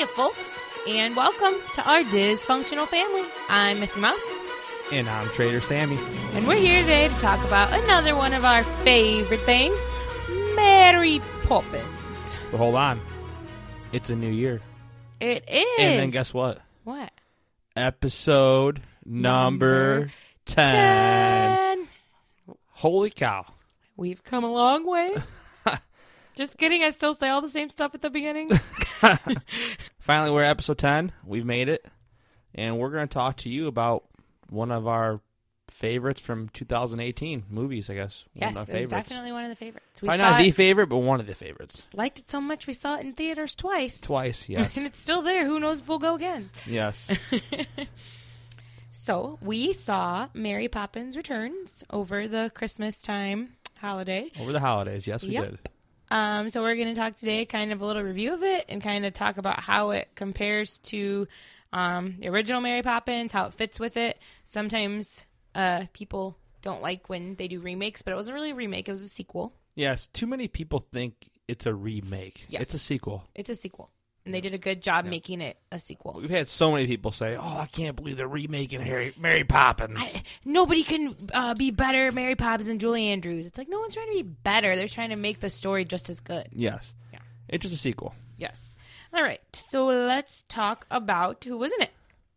[0.00, 3.22] Hiya, folks, and welcome to our dysfunctional family.
[3.50, 4.32] I'm Missy Mouse,
[4.90, 5.98] And I'm Trader Sammy.
[6.32, 9.78] and we're here today to talk about another one of our favorite things
[10.54, 12.38] Mary Poppins.
[12.50, 12.98] But hold on.
[13.92, 14.62] It's a new year.
[15.20, 15.66] It is.
[15.78, 16.60] And then guess what?
[16.84, 17.12] what?
[17.76, 20.12] Episode number, Number
[20.46, 20.66] 10.
[21.76, 21.88] 10.
[22.70, 23.44] Holy cow.
[23.98, 25.14] We've come a long way.
[26.36, 28.48] Just kidding, I still say all the same stuff at the beginning.
[30.10, 31.12] Finally, we're at episode 10.
[31.24, 31.86] We've made it.
[32.52, 34.02] And we're going to talk to you about
[34.48, 35.20] one of our
[35.68, 38.24] favorites from 2018 movies, I guess.
[38.34, 40.02] yes, one of it our was definitely one of the favorites.
[40.02, 41.88] We Probably not the it, favorite, but one of the favorites.
[41.94, 44.00] liked it so much we saw it in theaters twice.
[44.00, 44.76] Twice, yes.
[44.76, 45.46] and it's still there.
[45.46, 46.50] Who knows if we'll go again?
[46.66, 47.06] yes.
[48.92, 54.30] So we saw Mary Poppins Returns over the Christmas time holiday.
[54.40, 55.50] Over the holidays, yes, we Yep.
[55.50, 55.58] did.
[56.10, 58.82] Um, so we're going to talk today, kind of a little review of it, and
[58.82, 61.28] kind of talk about how it compares to
[61.72, 64.18] um, the original Mary Poppins, how it fits with it.
[64.44, 68.88] Sometimes uh, people don't like when they do remakes, but it wasn't really a remake;
[68.88, 69.52] it was a sequel.
[69.76, 72.44] Yes, too many people think it's a remake.
[72.48, 72.62] Yes.
[72.62, 73.24] It's a sequel.
[73.34, 73.90] It's a sequel,
[74.24, 76.18] and they did a good job making it a sequel.
[76.20, 79.98] We've had so many people say, "Oh, I can't believe they're remaking Harry Mary Poppins."
[79.98, 83.46] I, nobody can uh, be better Mary Poppins and Julie Andrews.
[83.46, 86.10] It's like no one's trying to be better; they're trying to make the story just
[86.10, 86.48] as good.
[86.52, 87.20] yes, Yeah.
[87.48, 88.14] it's just a sequel.
[88.36, 88.74] Yes.
[89.12, 89.40] All right.
[89.52, 91.90] So let's talk about who was in it.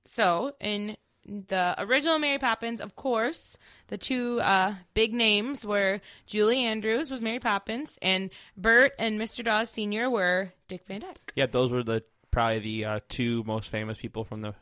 [0.06, 3.58] So in the original Mary Poppins, of course,
[3.94, 9.44] the two uh, big names were Julie Andrews was Mary Poppins, and Bert and Mr.
[9.44, 10.10] Dawes Sr.
[10.10, 11.32] were Dick Van Dyke.
[11.36, 14.56] Yeah, those were the probably the uh, two most famous people from the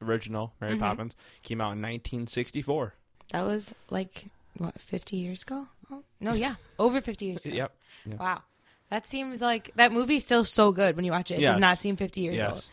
[0.00, 0.82] original Mary Mm-hmm.
[0.82, 1.14] Poppins.
[1.42, 2.94] Came out in 1964.
[3.32, 4.24] That was like
[4.56, 5.66] what fifty years ago?
[5.92, 7.54] Oh, no, yeah, over fifty years ago.
[7.56, 7.76] Yep.
[8.18, 8.42] Wow.
[8.88, 11.34] That seems like that movie's still so good when you watch it.
[11.34, 11.50] It Yes.
[11.50, 12.50] does not seem 50 years Yes.
[12.50, 12.64] old.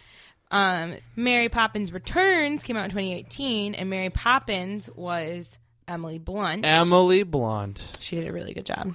[0.49, 6.65] Um, Mary Poppins Returns came out in 2018, and Mary Poppins was Emily Blunt.
[6.65, 7.83] Emily Blunt.
[7.99, 8.93] she did a really good job.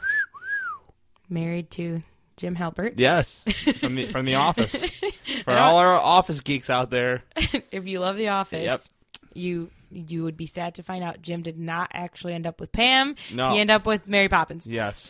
[1.29, 2.03] Married to
[2.37, 2.95] Jim Halpert.
[2.97, 3.43] Yes,
[3.81, 4.75] from the from the Office.
[5.45, 7.23] For all our Office geeks out there,
[7.71, 8.81] if you love The Office, Yep.
[9.35, 12.73] you you would be sad to find out Jim did not actually end up with
[12.73, 13.15] Pam.
[13.33, 13.51] No.
[13.51, 14.67] He ended up with Mary Poppins.
[14.67, 15.09] yes,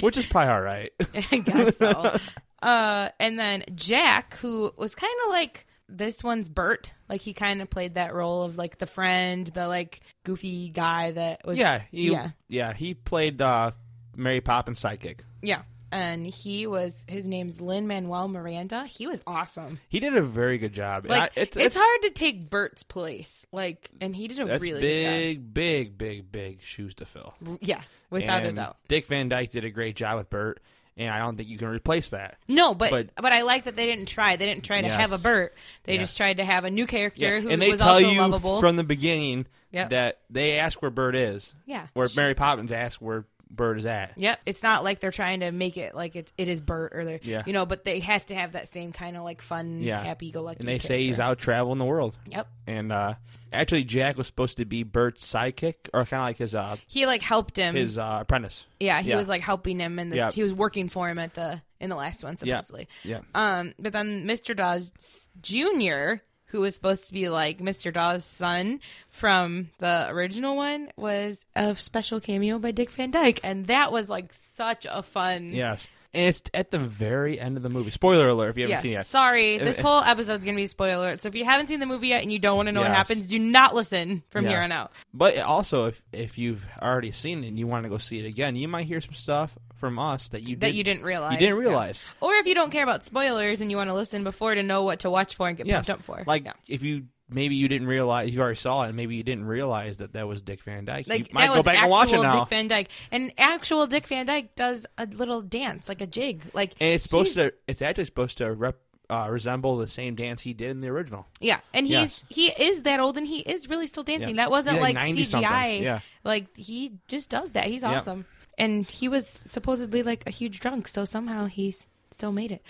[0.00, 0.92] which is probably all right.
[1.32, 2.16] I guess so.
[2.62, 7.60] uh, and then Jack, who was kind of like this one's Bert, like he kind
[7.62, 11.82] of played that role of like the friend, the like goofy guy that was Yeah,
[11.90, 13.72] he, yeah yeah, he played uh,
[14.16, 15.20] Mary Poppins' sidekick.
[15.42, 15.62] yeah.
[15.92, 18.86] And he was his name's Lin Manuel Miranda.
[18.86, 19.80] He was awesome.
[19.88, 21.04] He did a very good job.
[21.04, 23.44] Like I- it's, it's hard to take Bert's place.
[23.50, 27.34] Like, and he did a really big, big, big, big shoes to fill.
[27.60, 28.76] Yeah, without And a doubt.
[28.86, 30.60] Dick Van Dyke did a great job with Bert,
[30.96, 32.36] and I don't think you can replace that.
[32.48, 34.36] No, but, But- but I like that they didn't try.
[34.36, 35.00] They didn't try to Yes.
[35.00, 35.54] have a Bert.
[35.84, 36.02] They Yes.
[36.02, 38.60] just tried to have a new character who and they was tell also you lovable.
[38.60, 39.90] from the beginning Yep.
[39.90, 44.12] that they ask where Bert is, yeah, where Mary Poppins asks where Bert is at.
[44.16, 47.04] Yep, it's not like they're trying to make it like it, it is Bert or
[47.04, 47.42] they're Yeah.
[47.46, 50.02] you know, but they have to have that same kind of like fun, Yeah.
[50.04, 50.60] happy-go-lucky.
[50.60, 52.16] And they say he's out traveling the world.
[52.26, 53.14] Yep, And uh,
[53.52, 57.06] actually, Jack was supposed to be Bert's sidekick, or kind of like his uh, he
[57.06, 57.74] like helped him.
[57.74, 58.66] his uh, apprentice.
[58.78, 59.16] yeah, he yeah.
[59.16, 60.32] was like helping him, and Yep.
[60.34, 62.88] he was working for him at the in the last one supposedly.
[63.04, 63.20] Yeah.
[63.34, 64.54] Um, but then Mr.
[64.54, 64.92] Dawes
[65.40, 67.92] Jr., who was supposed to be like Mr.
[67.92, 73.66] Dawes' son from the original one, was a special cameo by Dick Van Dyke, and
[73.66, 75.52] that was like such a fun.
[75.52, 75.88] Yes.
[76.12, 77.90] And it's at the very end of the movie.
[77.92, 79.06] Spoiler alert if you haven't Yeah, seen it yet.
[79.06, 79.58] sorry.
[79.58, 80.94] This whole episode's gonna be spoiler.
[81.06, 81.20] alert.
[81.20, 82.90] So if you haven't seen the movie yet and you don't want to know what
[82.90, 84.90] happens, do not listen from here on out.
[85.14, 88.26] But also, if if you've already seen it and you want to go see it
[88.26, 91.32] again, you might hear some stuff from us that you That you didn't realize.
[91.34, 91.68] you didn't Yeah.
[91.68, 92.02] realize.
[92.20, 94.82] Or if you don't care about spoilers and you want to listen before to know
[94.82, 96.24] what to watch for and get Yes, pumped up for.
[96.26, 96.52] like Yeah.
[96.68, 99.98] if you maybe you didn't realize you already saw it, and maybe you didn't realize
[99.98, 101.06] that that was Dick Van Dyke.
[101.08, 102.40] Like you might that go was back actual and watch it now.
[102.40, 106.42] Dick Van Dyke, and actual Dick Van Dyke does a little dance, like a jig,
[106.54, 107.52] like and it's supposed to.
[107.66, 108.76] It's actually supposed to rep,
[109.08, 111.26] uh, resemble the same dance he did in the original.
[111.40, 112.24] Yeah, and he's Yes.
[112.28, 114.36] he is that old, and he is really still dancing.
[114.36, 114.44] Yeah.
[114.44, 115.48] That wasn't like like 90 something.
[115.50, 115.82] CGI.
[115.82, 116.00] Yeah.
[116.24, 117.66] like he just does that.
[117.66, 117.96] He's Yeah.
[117.96, 118.26] awesome,
[118.58, 122.62] and he was supposedly like a huge drunk, so somehow he's still made it.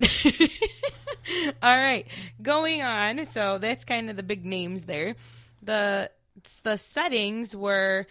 [1.62, 2.06] All right,
[2.40, 3.24] going on.
[3.26, 5.16] So that's kind of the big names there.
[5.62, 6.10] The
[6.62, 8.06] the settings were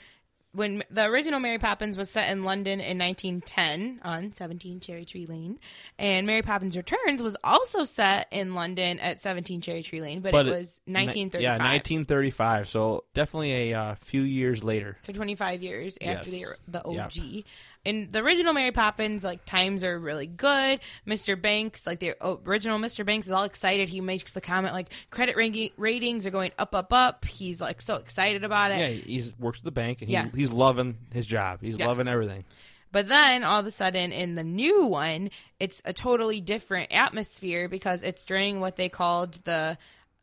[0.53, 5.25] when the original Mary Poppins was set in London in 1910 on 17 Cherry Tree
[5.25, 5.59] Lane,
[5.99, 10.33] and Mary Poppins Returns was also set in London at 17 Cherry Tree Lane, but,
[10.33, 11.41] it was 1935.
[11.41, 12.69] Yeah, 1935.
[12.69, 14.95] So definitely a uh, few years later.
[15.01, 16.53] So 25 years after Yes.
[16.67, 17.05] the the Yeah.
[17.05, 17.43] OG.
[17.85, 20.79] in the original Mary Poppins, like times are really good.
[21.07, 21.41] Mr.
[21.41, 23.05] Banks, like the original Mr.
[23.05, 23.87] Banks, is all excited.
[23.87, 25.35] He makes the comment like credit
[25.77, 27.23] ratings are going up, up, up.
[27.25, 28.79] He's like so excited about it.
[28.79, 30.27] Yeah, he works at the bank and he, Yeah.
[30.37, 31.59] He's loving his job.
[31.61, 31.87] He's Yes.
[31.87, 32.45] loving everything.
[32.91, 35.29] But then all of a sudden in the new one,
[35.59, 39.77] it's a totally different atmosphere because it's during what they called the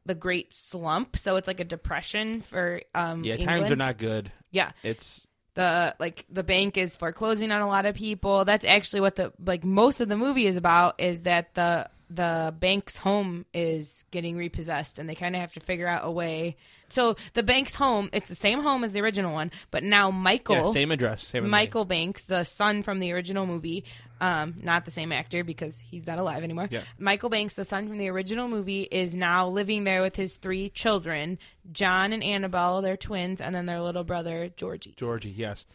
[0.07, 1.17] the Great Slump.
[1.17, 3.61] So it's like a depression for um Yeah, England.
[3.61, 4.31] times are not good.
[4.51, 4.73] Yeah.
[4.83, 8.45] It's the like the bank is foreclosing on a lot of people.
[8.45, 12.55] That's actually what the like most of the movie is about is that the the
[12.59, 16.57] bank's home is getting repossessed and they kind of have to figure out a way.
[16.89, 20.67] So the bank's home, it's the same home as the original one, but now Michael
[20.67, 21.51] yeah, same address, same name.
[21.51, 23.85] Michael Banks, the son from the original movie,
[24.21, 26.69] um, not the same actor because he's not alive anymore.
[26.71, 26.83] Yeah.
[26.99, 30.69] Michael Banks, the son from the original movie, is now living there with his three
[30.69, 31.39] children,
[31.73, 34.95] John and Annabelle, they're twins, and then their little brother Georgie.
[34.97, 35.67] Georgie, yes.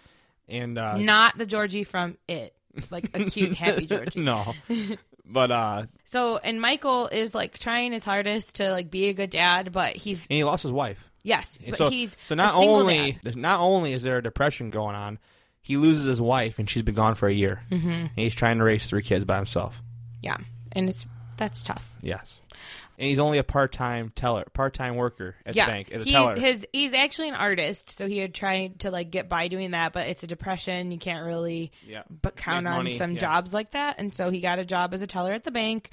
[0.48, 2.54] And uh Not the Georgie from It,
[2.92, 4.20] like a cute, happy Georgie.
[4.22, 4.54] no.
[5.26, 9.30] but uh So, and Michael is like trying his hardest to like be a good
[9.30, 11.04] dad, but he's and he lost his wife.
[11.24, 13.36] yes, but so, he's so not only dad.
[13.36, 15.20] not only is there a depression going on,
[15.62, 17.62] he loses his wife and she's been gone for a year.
[17.72, 17.90] Mm-hmm.
[17.90, 19.82] And he's trying to raise three kids by himself.
[20.24, 20.38] yeah,
[20.72, 21.06] and it's
[21.38, 21.94] that's tough.
[22.02, 22.40] Yes.
[23.00, 26.14] And he's only a part-time teller, part-time worker at yeah, the bank as a he's
[26.14, 26.36] teller.
[26.36, 29.94] his he's actually an artist, so he had tried to like get by doing that,
[29.94, 30.92] but it's a depression.
[30.92, 32.04] You can't really Yeah.
[32.10, 33.20] but count Make on money, some yeah.
[33.22, 35.92] jobs like that, and so he got a job as a teller at the bank.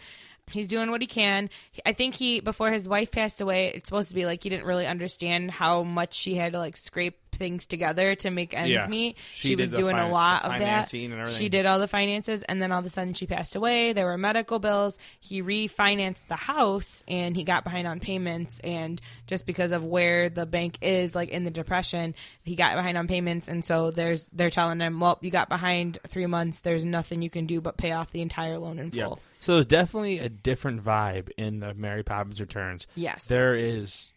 [0.51, 1.51] He's doing what he can.
[1.85, 4.67] I think he before his wife passed away, it's supposed to be like he didn't
[4.67, 8.87] really understand how much she had to like scrape things together to make ends Yeah.
[8.89, 9.17] meet.
[9.33, 10.93] She She, was doing fin- a lot of that.
[10.93, 11.31] and.
[11.31, 13.93] She did all the finances, and then all of a sudden she passed away.
[13.93, 14.99] There were medical bills.
[15.21, 18.59] He refinanced the house, and he got behind on payments.
[18.61, 22.97] And just because of where the bank is, like in the depression, he got behind
[22.99, 23.49] on payments.
[23.49, 26.61] And so there's they're telling him, well, you got behind three months.
[26.61, 29.07] There's nothing you can do but pay off the entire loan in Yeah.
[29.07, 29.21] full.
[29.41, 32.87] So there's definitely a different vibe in the Mary Poppins Returns.
[32.97, 34.13] Yes, There is,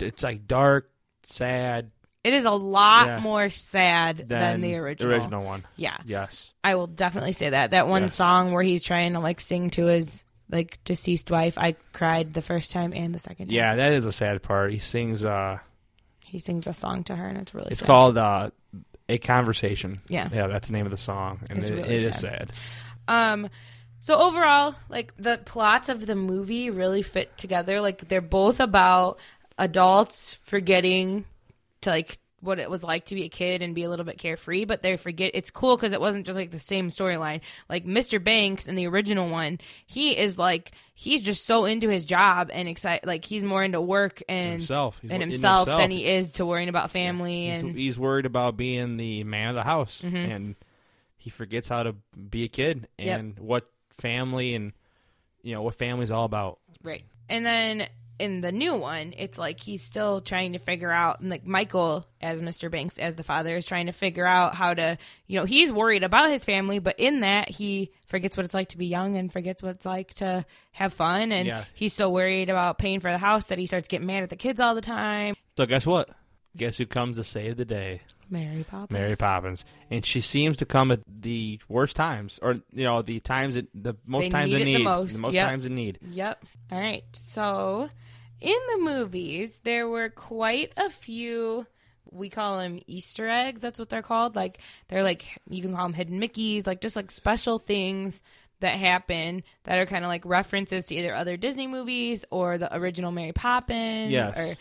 [0.00, 0.90] it's like dark,
[1.24, 1.90] sad
[2.26, 3.18] it is a lot Yeah.
[3.20, 5.12] more sad than, than, the original.
[5.12, 5.64] original one.
[5.76, 6.52] Yeah, Yes.
[6.64, 7.70] I will definitely say that.
[7.70, 8.14] That one Yes.
[8.14, 12.42] song where he's trying to like sing to his like deceased wife, I cried the
[12.42, 13.54] first time and the second time.
[13.54, 14.72] Yeah, that is a sad part.
[14.72, 15.24] He sings.
[15.24, 15.58] uh
[16.20, 17.86] He sings a song to her and it's really It's sad.
[17.86, 18.50] called uh
[19.08, 20.28] "A Conversation." Yeah.
[20.32, 22.50] yeah, that's the name of the song, and It's it, really it is sad.
[22.50, 22.52] sad.
[23.08, 23.48] Um
[24.00, 27.80] so overall, like the plots of the movie really fit together.
[27.80, 29.18] Like they're both about
[29.58, 31.24] adults forgetting
[31.86, 34.18] to like what it was like to be a kid and be a little bit
[34.18, 37.40] carefree, but they forget it's cool because it wasn't just like the same storyline.
[37.68, 38.22] Like Mr.
[38.22, 42.68] Banks in the original one, he is like he's just so into his job and
[42.68, 43.06] excited.
[43.06, 45.00] Like he's more into work and Himself.
[45.08, 45.80] And himself, himself.
[45.80, 49.48] than he is to worrying about family He's, and he's worried about being the man
[49.48, 50.16] of the house, Mm-hmm.
[50.16, 50.54] and
[51.16, 51.94] he forgets how to
[52.30, 53.18] be a kid Yep.
[53.18, 53.66] and what
[53.98, 54.72] family and
[55.42, 56.58] you know what family's all about.
[56.82, 57.02] Right.
[57.30, 61.28] And then in the new one, it's like he's still trying to figure out, and
[61.30, 62.70] like Michael, as Mr.
[62.70, 64.96] Banks, as the father, is trying to figure out how to,
[65.26, 68.68] you know, he's worried about his family, but in that, he forgets what it's like
[68.70, 71.32] to be young and forgets what it's like to have fun.
[71.32, 71.64] And Yeah.
[71.74, 74.36] he's so worried about paying for the house that he starts getting mad at the
[74.36, 75.34] kids all the time.
[75.56, 76.08] So guess what?
[76.56, 78.00] Guess who comes to save the day?
[78.28, 78.90] Mary Poppins.
[78.90, 83.20] Mary Poppins, and she seems to come at the worst times, or you know, the
[83.20, 85.48] times that the most They times need in it the need, most, most yep.
[85.48, 85.98] times in need.
[86.10, 86.44] Yep.
[86.72, 87.04] All right.
[87.12, 87.88] So,
[88.40, 91.66] in the movies, there were quite a few.
[92.10, 93.60] We call them Easter eggs.
[93.60, 94.36] That's what they're called.
[94.36, 96.66] Like they're like you can call them hidden Mickey's.
[96.66, 98.22] Like just like special things
[98.60, 102.74] that happen that are kind of like references to either other Disney movies or the
[102.76, 104.12] original Mary Poppins.
[104.12, 104.38] Yes.
[104.38, 104.56] Or,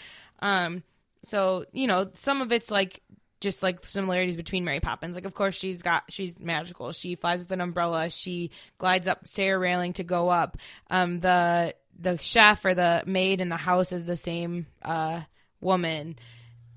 [0.46, 0.84] um.
[1.24, 3.02] So you know, some of it's like
[3.42, 5.16] just like similarities between Mary Poppins.
[5.16, 6.92] Like, of course, she's got she's magical.
[6.92, 8.10] She flies with an umbrella.
[8.10, 10.58] She glides up stair railing to go up.
[10.90, 15.22] Um, the the chef or the maid in the house is the same uh
[15.62, 16.18] woman,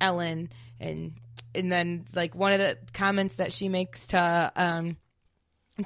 [0.01, 1.13] Ellen, and
[1.55, 4.97] and then like one of the comments that she makes to um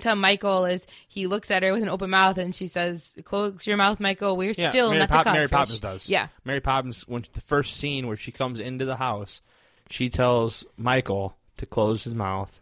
[0.01, 3.67] to Michael is he looks at her with an open mouth and she says, "Close
[3.67, 4.37] your mouth, Michael.
[4.37, 5.49] We're Yeah, still Mary, not Pop- to Mary.
[5.49, 6.09] Poppins does.
[6.09, 9.43] Yeah, Mary Poppins, when the first scene where she comes into the house,
[9.91, 12.59] she tells Michael to close his mouth.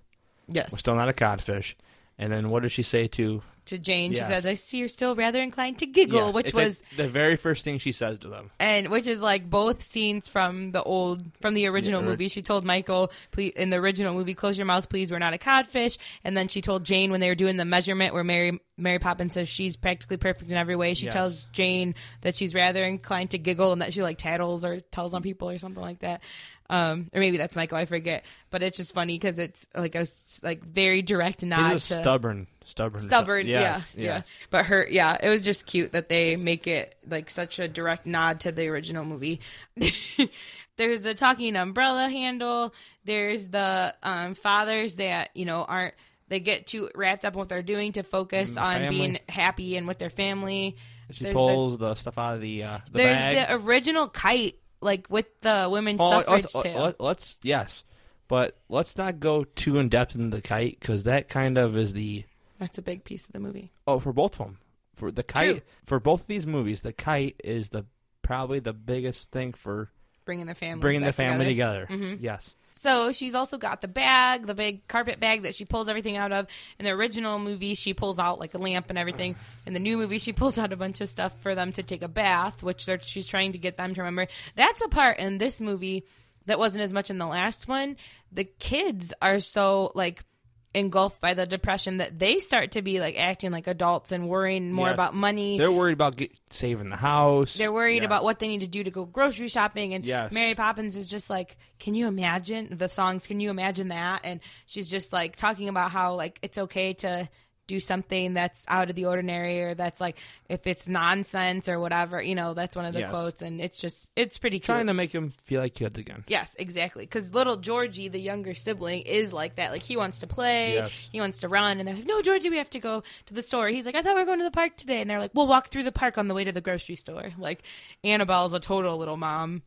[0.48, 0.72] yes.
[0.72, 1.76] We're still not a codfish.
[2.18, 3.42] And then what does she say to?
[3.70, 4.12] To Jane.
[4.12, 4.28] She Yes.
[4.28, 7.08] says, "I see you're still rather inclined to giggle," Yes, which it's like was the
[7.08, 8.50] very first thing she says to them.
[8.60, 12.28] and which is like both scenes from the old from the original Yeah, movie.
[12.28, 15.10] She told Michael, "Please, in the original movie, close your mouth, please.
[15.10, 18.14] We're not a codfish." And then she told Jane when they were doing the measurement,
[18.14, 20.94] where Mary Mary Poppins says she's practically perfect in every way.
[20.94, 21.12] She Yes.
[21.14, 25.14] tells Jane that she's rather inclined to giggle and that she like tattles or tells
[25.14, 26.20] on people or something like that.
[26.68, 27.78] Um, or maybe that's Michael.
[27.78, 28.24] I forget.
[28.50, 31.80] But it's just funny because it's like a s- like very direct nod a to
[31.80, 33.46] stubborn, stubborn, stubborn.
[33.48, 34.28] Yes, yeah, yes.
[34.28, 34.46] yeah.
[34.50, 38.06] But her, yeah, it was just cute that they make it like such a direct
[38.06, 39.40] nod to the original movie.
[40.76, 42.72] There's the talking umbrella handle.
[43.04, 45.94] There's the um, fathers that you know aren't.
[46.30, 48.98] They get too wrapped up in what they're doing to focus Mm, on family.
[48.98, 50.76] being happy and with their family.
[51.10, 53.34] She There's pulls the, stuff out of the uh, the There's bag.
[53.48, 56.80] the original kite, like with the women's Oh, suffrage let's, tale.
[56.82, 57.84] let- let's yes,
[58.28, 61.92] but let's not go too in depth into the kite because that kind of is
[61.92, 62.24] the
[62.58, 63.72] That's a big piece of the movie.
[63.86, 64.58] oh for both of them
[64.94, 65.60] for the kite True.
[65.84, 67.86] for both of these movies the kite is the
[68.22, 69.90] probably the biggest thing for
[70.26, 71.88] Bringing the family, bringing the family together.
[71.90, 72.18] Mhm.
[72.20, 76.16] Yes, So she's also got the bag, the big carpet bag that she pulls everything
[76.16, 76.46] out of.
[76.78, 79.34] In the original movie, she pulls out like a lamp and everything.
[79.34, 79.62] Uh-huh.
[79.66, 82.02] In the new movie, she pulls out a bunch of stuff for them to take
[82.02, 84.28] a bath, which they're, she's trying to get them to remember.
[84.56, 86.06] That's a part in this movie
[86.46, 87.98] that wasn't as much in the last one.
[88.32, 90.24] The kids are so like
[90.72, 94.72] engulfed by the depression that they start to be like acting like adults and worrying
[94.72, 94.94] more Yes.
[94.94, 95.58] about money.
[95.58, 97.54] they're worried about get, saving the house.
[97.54, 98.06] They're worried Yeah.
[98.06, 99.94] about what they need to do to go grocery shopping.
[99.94, 100.32] And Yes.
[100.32, 103.26] Mary Poppins is just like, can you imagine the songs?
[103.26, 104.20] Can you imagine that?
[104.22, 107.28] And she's just like talking about how like it's okay to
[107.70, 110.16] do something that's out of the ordinary or that's like
[110.48, 112.20] if it's nonsense or whatever.
[112.20, 113.10] You know, that's one of the Yes.
[113.10, 114.64] quotes, and it's just it's pretty cute.
[114.66, 116.24] trying to make them feel like kids again.
[116.26, 117.04] Yes, exactly.
[117.04, 119.70] Because little Georgie, the younger sibling, is like that.
[119.70, 121.08] Like he wants to play, Yes.
[121.12, 123.42] he wants to run, and they're like, "No, Georgie, we have to go to the
[123.42, 125.30] store." He's like, "I thought we were going to the park today," and they're like,
[125.34, 127.62] "We'll walk through the park on the way to the grocery store." Like
[128.04, 129.62] Annabelle's a total little mom.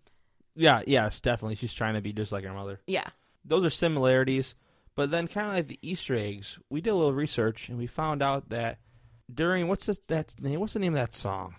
[0.55, 1.55] Yeah, yes, definitely.
[1.55, 2.79] She's trying to be just like her mother.
[2.85, 3.07] Yeah,
[3.45, 4.55] Those are similarities,
[4.95, 6.59] but then kind of like the Easter eggs.
[6.69, 8.77] We did a little research and we found out that
[9.33, 10.59] during what's the, that name?
[10.59, 11.55] What's the name of that song?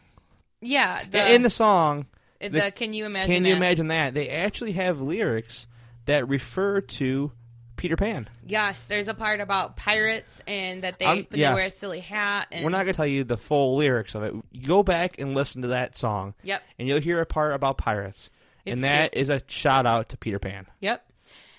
[0.60, 1.02] yeah.
[1.10, 2.06] The, In the song,
[2.40, 3.26] the, the- can you imagine?
[3.34, 3.56] can you that?
[3.56, 5.66] imagine that they actually have lyrics
[6.06, 7.32] that refer to
[7.76, 8.28] Peter Pan?
[8.46, 11.54] Yes, there's a part about pirates and that they, Um, they yes.
[11.54, 12.46] wear a silly hat.
[12.52, 14.34] And We're not going to tell you the full lyrics of it.
[14.52, 16.62] You go back and listen to that song, Yep.
[16.78, 18.30] and you'll hear a part about pirates,
[18.64, 19.22] It's and that cute.
[19.22, 20.66] is a shout out to Peter Pan.
[20.80, 21.04] Yep.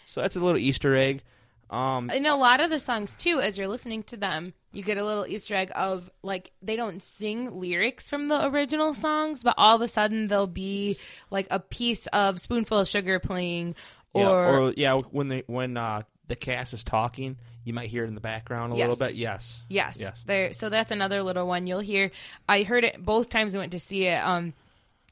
[0.05, 1.22] So that's a little Easter egg.
[1.69, 4.98] Um, in a lot of the songs too as you're listening to them you get
[5.00, 9.55] a little easter egg of like they don't sing lyrics from the original songs but
[9.57, 10.98] all of a sudden there'll be
[11.31, 13.74] like a piece of spoonful of sugar playing
[14.13, 18.05] or, yeah, or yeah, when they when uh, the cast is talking, you might hear
[18.05, 19.15] it in the background a little bit.
[19.15, 19.60] Yes.
[19.67, 20.24] yes Yes.
[20.25, 22.12] there so that's another little one you'll hear
[22.48, 24.53] i heard it both times we went to see it um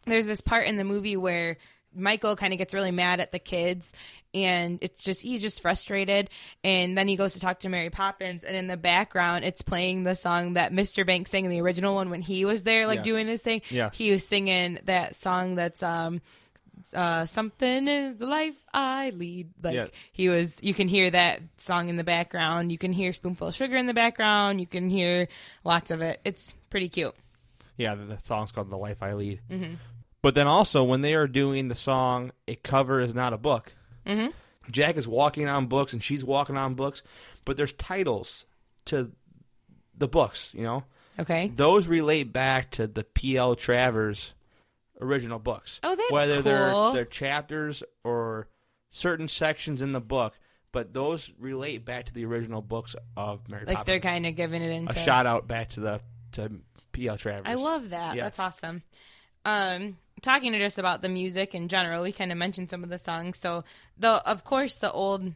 [0.05, 1.57] there's this part in the movie where
[1.95, 3.93] Michael kind of gets really mad at the kids
[4.33, 6.29] and it's just he's just frustrated
[6.63, 10.03] and then he goes to talk to Mary Poppins and in the background it's playing
[10.03, 11.05] the song that Mr.
[11.05, 13.03] Banks sang in the original one when he was there like Yes.
[13.05, 13.61] doing his thing.
[13.69, 13.95] Yes.
[13.95, 16.21] He was singing that song that's um
[16.95, 19.49] uh something is the life I lead.
[19.61, 19.87] Like Yeah.
[20.11, 22.71] he was you can hear that song in the background.
[22.71, 24.59] You can hear Spoonful of Sugar in the background.
[24.59, 25.27] You can hear
[25.63, 26.19] lots of it.
[26.25, 27.13] It's pretty cute.
[27.77, 29.73] Yeah, the, the song's called "The Life I Lead." Mm-hmm.
[30.23, 33.73] But then also when they are doing the song "A Cover Is Not a Book,"
[34.07, 34.33] Mhm.
[34.71, 37.03] Jack is walking on books and she's walking on books,
[37.45, 38.45] but there's titles
[38.85, 39.11] to
[39.95, 40.49] the books.
[40.53, 40.83] You know,
[41.19, 41.49] Okay.
[41.49, 43.55] those relate back to the P.L.
[43.55, 44.33] Travers
[45.01, 45.79] original books.
[45.83, 48.47] Oh, that's whether they're they're chapters or
[48.91, 50.39] certain sections in the book,
[50.71, 53.85] but those relate back to the original books of Mary Like Poppins.
[53.87, 56.01] they're kind of giving it into a shout out back to the
[56.31, 56.49] to
[56.93, 57.17] P.L.
[57.17, 57.43] Travers.
[57.45, 58.15] I love that.
[58.15, 58.23] Yes.
[58.23, 58.83] That's awesome.
[59.45, 62.89] Um, talking to just about the music in general, we kind of mentioned some of
[62.89, 63.37] the songs.
[63.37, 63.63] So,
[63.97, 65.33] the of course, the old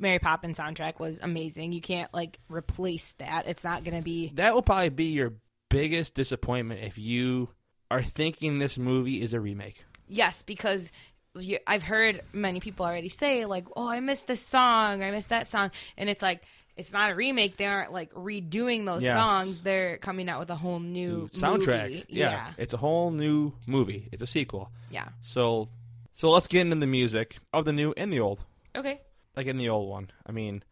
[0.00, 1.72] Mary Poppins soundtrack was amazing.
[1.72, 3.46] You can't like replace that.
[3.46, 4.32] It's not going to be.
[4.36, 5.34] that will probably be your
[5.68, 7.50] biggest disappointment if you
[7.90, 9.84] are thinking this movie is a remake.
[10.06, 10.90] Yes, because
[11.38, 15.02] you, I've heard many people already say like, "Oh, I missed this song.
[15.02, 16.42] I missed that song," and it's like.
[16.78, 17.56] It's not a remake.
[17.56, 19.14] They aren't like redoing those Yes.
[19.16, 19.60] songs.
[19.60, 22.06] They're coming out with a whole new Soundtrack.
[22.08, 22.30] Yeah.
[22.30, 24.08] yeah, It's a whole new movie.
[24.12, 24.70] It's a sequel.
[24.90, 25.08] yeah.
[25.22, 25.68] So
[26.14, 28.40] so let's get into the music of the new and the old.
[28.76, 29.00] Okay.
[29.36, 30.10] Like in the old one.
[30.26, 30.62] I mean,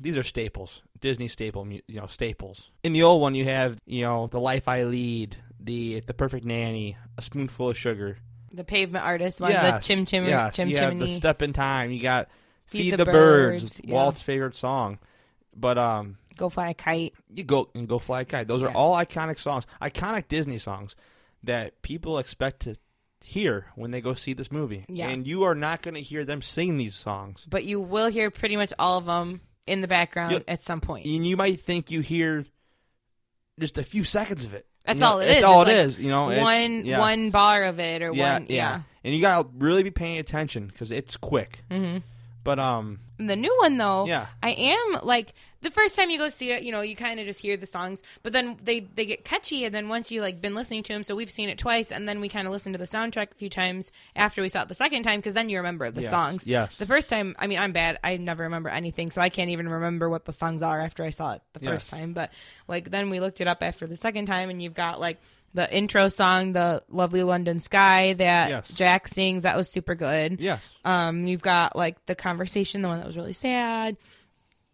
[0.00, 0.82] these are staples.
[1.00, 2.70] Disney staple, you know, staples.
[2.82, 6.44] In the old one you have, you know, The Life I Lead, The The Perfect
[6.46, 8.18] Nanny, A Spoonful of Sugar.
[8.52, 10.56] The pavement artist one, yes, the chim chim yes.
[10.56, 11.90] chim you have the Step in Time.
[11.90, 12.28] You got
[12.68, 13.94] Feed Feed, the the, Birds, Birds, yeah.
[13.94, 14.98] Walt's favorite song.
[15.56, 17.14] But um Go fly a kite.
[17.32, 18.46] you go and go fly a kite.
[18.46, 20.94] Those are all iconic songs, iconic Disney songs
[21.44, 22.76] that people expect to
[23.24, 24.84] hear when they go see this movie.
[24.88, 25.08] Yeah.
[25.08, 27.46] And you are not going to hear them sing these songs.
[27.48, 30.44] But you will hear pretty much all of them in the background Yep.
[30.46, 31.06] at some point.
[31.06, 32.44] And you might think you hear
[33.58, 34.66] just a few seconds of it.
[34.84, 35.98] That's You know, all it That's all It's it like is.
[35.98, 36.98] You know, one yeah.
[37.00, 38.82] one bar of it or yeah, one yeah.
[39.02, 41.60] and you gotta really be paying attention because it's quick.
[41.70, 41.98] Mm-hmm.
[42.46, 44.26] But um, The new one though, Yeah.
[44.42, 47.26] I am like the first time you go see it, you know, you kind of
[47.26, 50.40] just hear the songs, but then they they get catchy, and then once you like
[50.40, 52.74] been listening to them, so we've seen it twice, and then we kind of listened
[52.74, 55.48] to the soundtrack a few times after we saw it the second time, because then
[55.48, 56.46] you remember the Yes, songs.
[56.46, 56.76] yes.
[56.76, 57.98] The first time, I mean, I'm bad.
[58.04, 61.10] I never remember anything, so I can't even remember what the songs are after I
[61.10, 61.98] saw it the first Yes.
[62.00, 62.12] time.
[62.12, 62.30] But
[62.68, 65.18] like then we looked it up after the second time, and you've got like.
[65.56, 68.68] The intro song, the lovely London sky that Yes.
[68.72, 70.38] Jack sings, that was super good.
[70.40, 73.96] yes, Um, you've got like the conversation, the one that was really sad.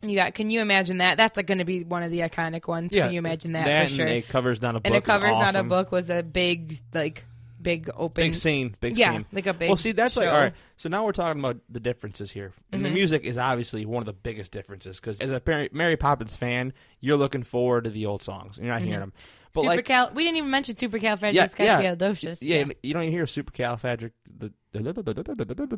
[0.03, 0.35] You got.
[0.35, 1.17] Can you imagine that?
[1.17, 2.93] That's like, going to be one of the iconic ones.
[2.95, 3.05] yeah.
[3.05, 4.07] Can you imagine that, and for sure?
[4.09, 4.87] It covers not a book.
[4.87, 7.25] and it covers not a book was a big like
[7.61, 8.25] big open.
[8.25, 9.27] Big scene, big yeah, scene.
[9.31, 9.69] like a big.
[9.69, 10.55] well, see, that's like all right.
[10.79, 12.95] So now we're talking about the differences here, and the Mhm.
[12.95, 16.73] music is obviously one of the biggest differences because as a Mary, Mary Poppins fan,
[16.99, 19.13] you're looking forward to the old songs, and you're not hearing them.
[19.55, 20.15] But like, Supercal.
[20.15, 22.39] we didn't even mention supercalifragilisticexpialidocious.
[22.41, 24.13] yeah, you don't even hear supercalifragic.
[24.39, 24.53] The,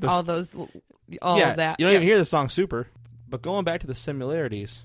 [0.06, 0.54] all those,
[1.20, 1.80] all yeah, of that.
[1.80, 1.96] You don't yeah.
[1.98, 2.86] even hear the song "Super."
[3.28, 4.82] But going back to the similarities,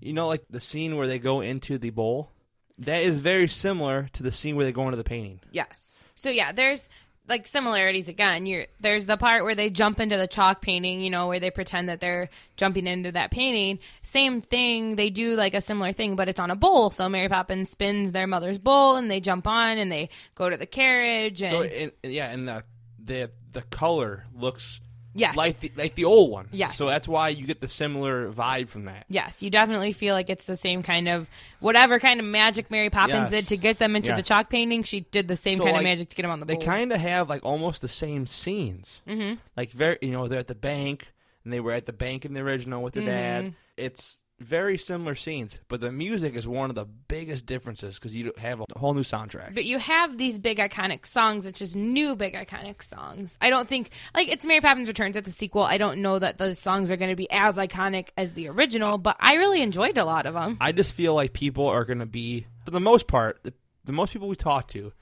[0.00, 2.30] you know, like the scene where they go into the bowl,
[2.78, 5.40] that is very similar to the scene where they go into the painting.
[5.52, 6.02] Yes.
[6.14, 6.88] So yeah, there's
[7.30, 8.44] like similarities again.
[8.44, 11.50] You're there's the part where they jump into the chalk painting, you know, where they
[11.50, 13.78] pretend that they're jumping into that painting.
[14.02, 16.90] Same thing, they do like a similar thing, but it's on a bowl.
[16.90, 20.58] So Mary Poppins spins their mother's bowl and they jump on and they go to
[20.58, 22.64] the carriage and So, and, yeah, and the
[23.02, 24.80] the the color looks
[25.14, 25.36] yes.
[25.36, 26.48] like the like the old one.
[26.52, 26.76] Yes.
[26.76, 29.06] So that's why you get the similar vibe from that.
[29.08, 31.28] Yes, you definitely feel like it's the same kind of
[31.60, 33.44] whatever kind of magic Mary Poppins Yes.
[33.44, 34.82] did to get them into the chalk painting.
[34.82, 36.56] She did the same So, kind like, of magic to get them on the They
[36.56, 39.00] kind of have like almost the same scenes.
[39.06, 41.06] hmm Like very, you know, they're at the bank
[41.44, 43.46] and they were at the bank in the original with their Mm-hmm.
[43.46, 43.54] dad.
[43.76, 48.32] It's very similar scenes, but the music is one of the biggest differences because you
[48.38, 49.54] have a whole new soundtrack.
[49.54, 53.36] But you have these big iconic songs, it's just new big iconic songs.
[53.40, 55.62] I don't think like it's Mary Poppins Returns, it's a sequel.
[55.62, 58.96] I don't know that the songs are going to be as iconic as the original,
[58.98, 60.56] but I really enjoyed a lot of them.
[60.60, 63.52] I just feel like people are going to be, for the most part, the,
[63.84, 64.92] the most people we talk to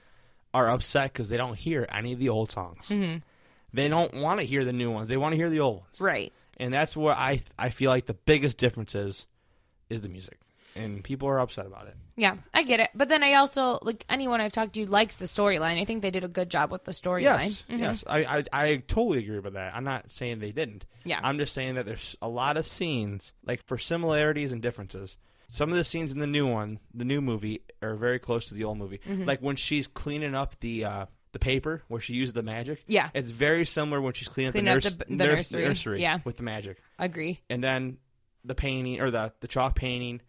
[0.52, 2.88] are upset because they don't hear any of the old songs.
[2.88, 3.22] Mhm.
[3.72, 5.10] They don't want to hear the new ones.
[5.10, 6.00] They want to hear the old ones.
[6.00, 6.32] Right.
[6.60, 9.26] And that's where I I feel like the biggest difference is
[9.90, 10.38] is the music.
[10.76, 11.96] And people are upset about it.
[12.14, 12.90] Yeah, I get it.
[12.94, 15.80] But then I also like anyone I've talked to likes the storyline.
[15.80, 17.22] I think they did a good job with the storyline.
[17.22, 17.78] Yes, Mhm.
[17.80, 19.74] yes, I, I I totally agree with that.
[19.74, 20.84] I'm not saying they didn't.
[21.04, 21.20] Yeah.
[21.22, 25.16] I'm just saying that there's a lot of scenes like for similarities and differences.
[25.48, 28.54] Some of the scenes in the new one, the new movie, are very close to
[28.54, 29.00] the old movie.
[29.08, 29.24] Mm-hmm.
[29.24, 31.06] Like when she's cleaning up the uh,
[31.38, 32.82] the paper where she used the magic.
[32.86, 33.10] Yeah.
[33.14, 35.64] it's very similar when she's cleaning, up the, the- nurse, the nurse- nursery.
[35.64, 36.18] nursery Yeah.
[36.24, 37.40] with the magic, Agree.
[37.48, 37.98] and then
[38.44, 40.20] the painting or the the chalk painting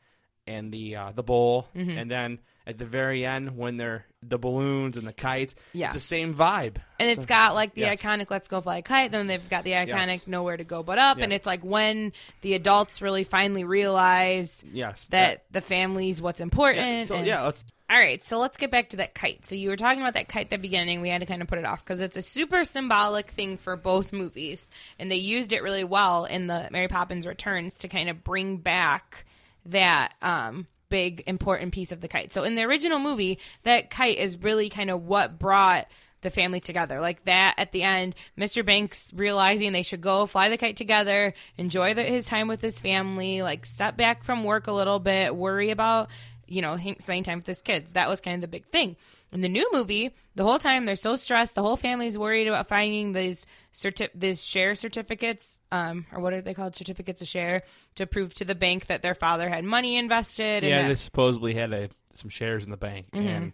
[0.47, 1.97] and the uh, the bowl, Mm-hmm.
[1.97, 5.55] and then at the very end when they're the balloons and the kites.
[5.73, 5.87] Yeah.
[5.87, 6.75] it's the same vibe.
[6.99, 7.99] And it's So- got like the yes.
[8.01, 10.27] iconic "Let's Go Fly a Kite." Then they've got the iconic Yes.
[10.27, 15.07] "Nowhere to Go But Up," and it's like when the adults really finally realize yes
[15.09, 16.85] that the family's what's important.
[16.85, 19.47] Yeah, so and- yeah, let's All right, so let's get back to that kite.
[19.47, 21.01] So you were talking about that kite at the beginning.
[21.01, 23.75] We had to kind of put it off because it's a super symbolic thing for
[23.75, 28.07] both movies, and they used it really well in the Mary Poppins Returns to kind
[28.09, 29.25] of bring back
[29.65, 32.33] that um, big important piece of the kite.
[32.33, 35.87] So in the original movie, that kite is really kind of what brought
[36.21, 36.99] the family together.
[36.99, 38.65] Like that at the end, Mr.
[38.65, 42.81] Banks realizing they should go fly the kite together, enjoy the, his time with his
[42.81, 46.09] family, like step back from work a little bit, worry about
[46.49, 47.93] you know, hang- spending time with his kids.
[47.93, 48.95] That was kind of the big thing.
[49.31, 52.67] In the new movie, the whole time they're so stressed, the whole family's worried about
[52.67, 56.75] finding these certi- these share certificates, um, or what are they called?
[56.75, 57.61] Certificates of share
[57.95, 60.63] to prove to the bank that their father had money invested.
[60.63, 63.53] yeah, they supposedly had a, some shares in the bank, and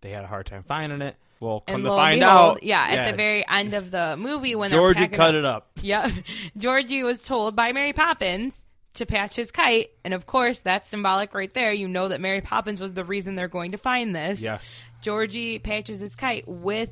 [0.00, 1.16] they had a hard time finding it.
[1.40, 4.54] Well, come and to find behold, out, yeah, at the very end of the movie
[4.56, 5.70] when Georgie cut up- it up.
[5.82, 6.10] Yeah.
[6.56, 9.90] Georgie was told by Mary Poppins to patch his kite.
[10.04, 11.72] And of course, that's symbolic right there.
[11.72, 14.40] You know that Mary Poppins was the reason they're going to find this.
[14.42, 16.90] Yes, Georgie patches his kite with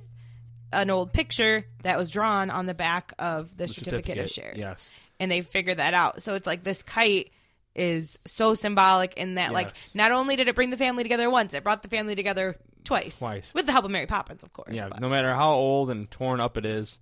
[0.73, 4.59] an old picture that was drawn on the back of the, certificate, of shares.
[4.59, 6.23] Yes, And they figure that out.
[6.23, 7.31] So it's like this kite
[7.75, 11.55] is so symbolic in that like not only did it bring the family together once,
[11.55, 13.19] it brought the family together twice.
[13.19, 13.53] Twice.
[13.55, 14.73] With the help of Mary Poppins, of course.
[14.73, 14.89] yeah.
[14.89, 16.99] but- No matter how old and torn up it is,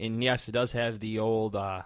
[0.00, 1.54] and yes, it does have the old.
[1.56, 1.82] uh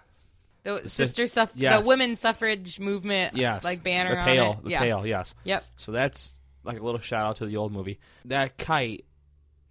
[0.63, 1.79] The sis- sister suff- yes.
[1.81, 4.79] the women's suffrage movement, Yes, like banner the tail, the yeah.
[4.79, 5.05] tail.
[5.07, 5.33] Yes.
[5.43, 5.63] Yep.
[5.77, 7.99] So that's like a little shout out to the old movie.
[8.25, 9.05] That kite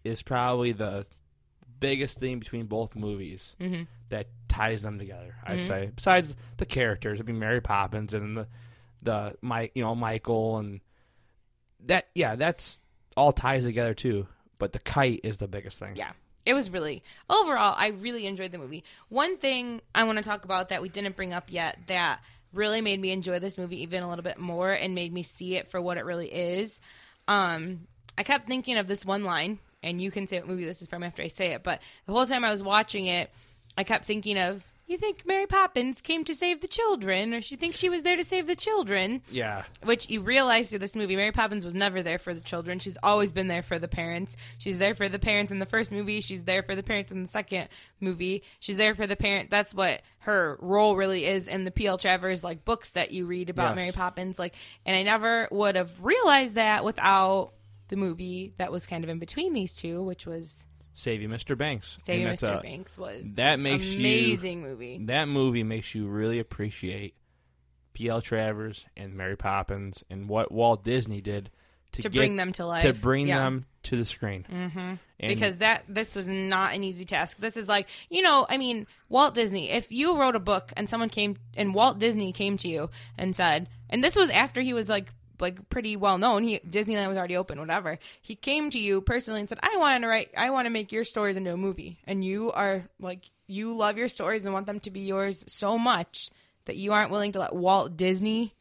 [0.03, 1.07] is probably the
[1.79, 3.87] biggest thing between both movies Mhm.
[4.09, 5.37] that ties them together.
[5.45, 5.67] I Mhm.
[5.67, 8.49] say, besides the characters, I mean Mary Poppins and the
[9.03, 10.81] the Mike, you know Michael and
[11.87, 12.09] that.
[12.15, 12.83] Yeah, that's
[13.17, 14.27] all ties together too.
[14.59, 15.97] But the kite is the biggest thing.
[15.97, 16.13] Yeah.
[16.47, 17.75] It was really overall.
[17.77, 18.85] I really enjoyed the movie.
[19.09, 22.21] One thing I want to talk about that we didn't bring up yet that
[22.53, 25.57] really made me enjoy this movie even a little bit more and made me see
[25.57, 26.81] it for what it really is.
[27.29, 27.87] Um,
[28.19, 30.89] I kept thinking of this one line, and you can say what movie this is
[30.89, 31.63] from after I say it.
[31.63, 33.31] But the whole time I was watching it,
[33.77, 34.65] I kept thinking of.
[34.91, 38.17] You think Mary Poppins came to save the children, or she thinks she was there
[38.17, 39.23] to save the children?
[39.31, 39.63] Yeah.
[39.85, 42.81] Which you realize through this movie, Mary Poppins was never there for the children.
[42.81, 44.37] She's always been there for the parents.
[44.59, 46.21] She's there for the parents in the first movie.
[46.21, 47.69] She's there for the parents in the second
[48.01, 48.43] movie.
[48.59, 49.49] She's there for the parent.
[49.49, 51.97] That's what her role really is in the P.L.
[51.97, 53.77] Travers like books that you read about Yes.
[53.77, 54.41] Mary Poppins.
[54.41, 57.53] Like, and I never would have realized that without
[57.87, 60.59] the movie that was kind of in between these two, which was
[61.01, 61.57] Saving Mr.
[61.57, 61.97] Banks.
[62.05, 62.59] Saving Mr.
[62.59, 62.99] a- Banks.
[62.99, 64.99] Was That makes you amazing movie.
[65.07, 67.15] that movie makes you really appreciate
[67.95, 68.21] P.L.
[68.21, 71.51] Travers and Mary Poppins and what Walt Disney did
[71.93, 72.83] to, To get- bring them to life.
[72.85, 73.39] to bring Yeah.
[73.41, 74.45] them to the screen.
[74.51, 74.95] Mm-hmm.
[75.27, 77.39] because that this was not an easy task.
[77.39, 79.71] This is like you know, I mean, Walt Disney.
[79.71, 83.35] If you wrote a book and someone came and Walt Disney came to you and
[83.35, 86.45] said, and this was after he was like like pretty well known.
[86.45, 87.99] He Disneyland was already open, whatever.
[88.21, 90.31] He came to you personally and said, "I want to write.
[90.37, 93.99] I want to make your stories into a movie." And you are like, you love
[93.99, 96.31] your stories and want them to be yours so much
[96.67, 98.55] that you aren't willing to let Walt Disney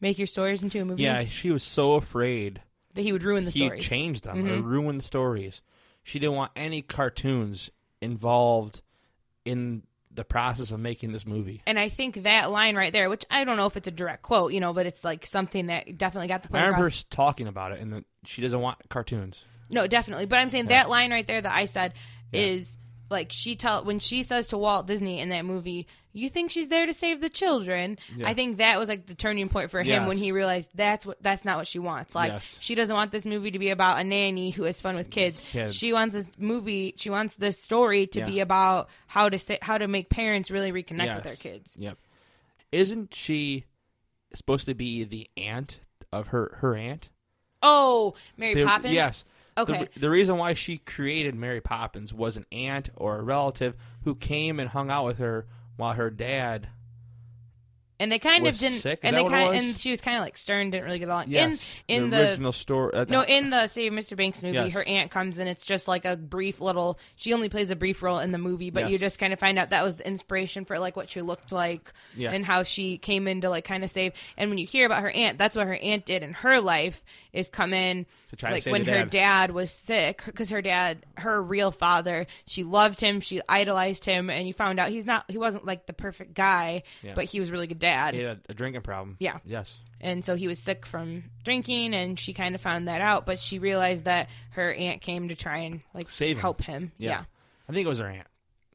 [0.00, 1.02] make your stories into a movie.
[1.02, 2.60] yeah, she was so afraid
[2.94, 3.82] that he would ruin the he stories.
[3.82, 3.88] Mm-hmm.
[3.88, 5.62] changed them or ruin the stories.
[6.02, 7.70] She didn't want any cartoons
[8.00, 8.82] involved
[9.44, 9.82] in
[10.16, 11.62] the process of making this movie.
[11.66, 14.22] And I think that line right there, which I don't know if it's a direct
[14.22, 17.04] quote, you know, but it's like something that definitely got the I point remember across.
[17.04, 19.42] talking about it, and that she doesn't want cartoons.
[19.68, 20.26] No, definitely.
[20.26, 21.94] But I'm saying that line right there that I said
[22.32, 22.78] is
[23.10, 26.68] like she tell when she says to Walt Disney in that movie, "You think she's
[26.68, 28.28] there to save the children?" Yeah.
[28.28, 31.22] I think that was like the turning point for him when he realized that's what
[31.22, 32.14] that's not what she wants.
[32.14, 32.56] Like Yes.
[32.60, 35.40] she doesn't want this movie to be about a nanny who has fun with kids.
[35.40, 35.74] Kids.
[35.76, 36.94] She wants this movie.
[36.96, 38.26] She wants this story to Yeah.
[38.26, 41.76] be about how to say, how to make parents really reconnect with their kids.
[41.78, 41.98] Yep.
[42.72, 43.64] Isn't she
[44.34, 45.78] supposed to be the aunt
[46.12, 47.08] of her her aunt?
[47.62, 48.92] Oh, Mary Poppins.
[48.94, 49.24] Yes.
[49.58, 49.88] Okay.
[49.94, 54.14] The, the reason why she created Mary Poppins was an aunt or a relative who
[54.14, 56.68] came and hung out with her while her dad.
[57.98, 59.00] And they kind of didn't sick?
[59.02, 61.24] Is and they kind and she was kind of like stern didn't really get along
[61.28, 61.64] Yes.
[61.88, 62.92] in in the, the, original story.
[62.94, 64.72] Uh, no in the save mr banks movie Yes.
[64.74, 68.02] her aunt comes and it's just like a brief little she only plays a brief
[68.02, 70.64] role in the movie but you just kind of find out that was the inspiration
[70.64, 72.32] for like what she looked like Yeah.
[72.32, 75.02] and how she came in to like kind of save and when you hear about
[75.02, 78.50] her aunt that's what her aunt did in her life is come in To try
[78.52, 79.10] like when her dad.
[79.10, 84.28] dad was sick because her dad her real father she loved him she idolized him
[84.30, 87.12] and you found out he's not he wasn't like the perfect guy Yeah.
[87.14, 89.16] but he was really good dad he had a, drinking problem.
[89.18, 89.38] Yeah.
[89.44, 89.74] Yes.
[90.00, 93.40] and so he was sick from drinking and she kind of found that out but
[93.40, 96.40] she realized that her aunt came to try and like Save him.
[96.42, 97.24] help him yeah,
[97.68, 98.26] I think it was her aunt.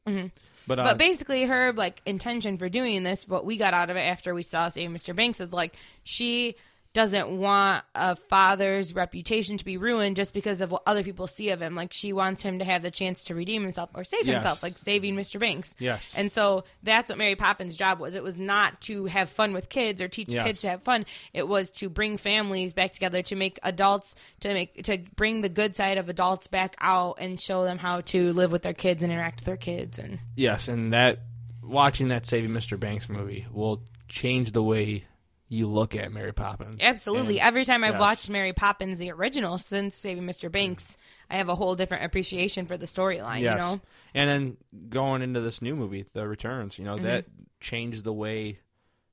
[0.08, 0.26] Mm-hmm.
[0.66, 3.96] But, uh, but basically her like intention for doing this what we got out of
[3.96, 6.56] it after we saw save mr banks is like she
[6.94, 11.48] doesn't want a father's reputation to be ruined just because of what other people see
[11.50, 14.26] of him like she wants him to have the chance to redeem himself or save
[14.26, 14.42] Yes.
[14.42, 16.14] himself like saving mr banks Yes.
[16.16, 19.68] and so that's what mary poppins job was it was not to have fun with
[19.68, 20.44] kids or teach Yes.
[20.44, 24.52] kids to have fun it was to bring families back together to make adults to
[24.52, 28.32] make to bring the good side of adults back out and show them how to
[28.34, 31.20] live with their kids and interact with their kids and yes, and that
[31.62, 32.78] watching that Saving Mr.
[32.78, 35.04] Banks movie will change the way
[35.52, 36.78] you look at Mary Poppins.
[36.80, 37.38] Absolutely.
[37.38, 38.00] And- Every time I've yes.
[38.00, 40.50] watched Mary Poppins, the original, since Saving Mr.
[40.50, 40.96] Banks,
[41.28, 43.40] I have a whole different appreciation for the storyline.
[43.40, 43.54] Yes.
[43.54, 43.80] You know,
[44.14, 44.56] And then
[44.88, 47.26] going into this new movie, The Returns, you know, that
[47.60, 48.60] changed the way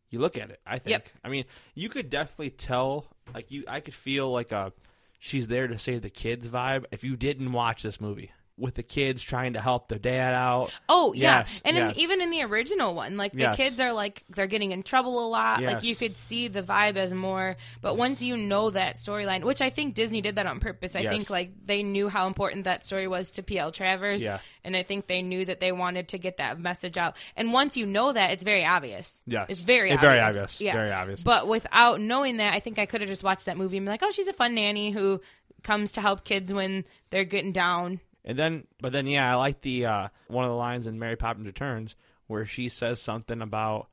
[0.09, 0.85] you look at it, I think.
[0.85, 0.91] Mm-hmm.
[0.91, 1.09] Yep.
[1.25, 4.71] I mean, you could definitely tell like you I could feel like a
[5.19, 8.31] she's there to save the kids vibe if you didn't watch this movie.
[8.59, 10.71] With the kids trying to help their dad out.
[10.89, 11.93] Oh yeah, Yes, and yes.
[11.95, 13.55] in, even in the original one, like the Yes.
[13.55, 15.61] kids are like they're getting in trouble a lot.
[15.63, 17.55] Like you could see the vibe as more.
[17.81, 20.95] But once you know that storyline, which I think Disney did that on purpose.
[20.95, 24.21] I think like they knew how important that story was to PL Travers.
[24.21, 24.39] Yeah.
[24.63, 27.15] and I think they knew that they wanted to get that message out.
[27.37, 29.21] And once you know that, it's very obvious.
[29.25, 29.47] Yes.
[29.49, 30.09] it's very It's obvious.
[30.11, 30.61] very obvious.
[30.61, 31.23] Yeah, Very obvious.
[31.23, 33.89] But without knowing that, I think I could have just watched that movie and be
[33.89, 35.21] like, oh, she's a fun nanny who
[35.63, 37.99] comes to help kids when they're getting down.
[38.29, 41.15] And then, but then, yeah, I like the uh, one of the lines in Mary
[41.15, 41.95] Poppins Returns
[42.27, 43.87] where she says something about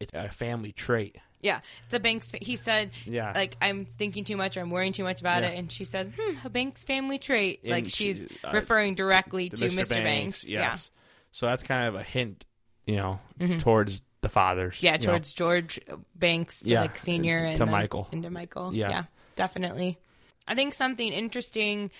[0.00, 1.16] it's a family trait.
[1.42, 2.32] Yeah, it's a Banks.
[2.40, 3.30] He said, Yeah.
[3.32, 5.50] like I'm thinking too much or I'm worrying too much about Yeah.
[5.50, 8.96] it," and she says, "Hmm, a Banks family trait." And like she- she's uh, referring
[8.96, 9.78] directly to, Mr.
[9.84, 9.94] Mr.
[10.02, 10.44] Banks.
[10.48, 10.90] Yes.
[11.30, 12.44] So that's kind of a hint,
[12.84, 13.20] you know,
[13.58, 14.82] towards the fathers.
[14.82, 15.12] Yeah, yeah, you know.
[15.12, 15.78] towards George
[16.16, 18.08] Banks, Yeah, like senior, and to then Michael.
[18.10, 18.74] into Michael.
[18.74, 18.90] Yeah.
[18.90, 19.04] yeah,
[19.36, 19.98] definitely.
[20.48, 21.92] I think something interesting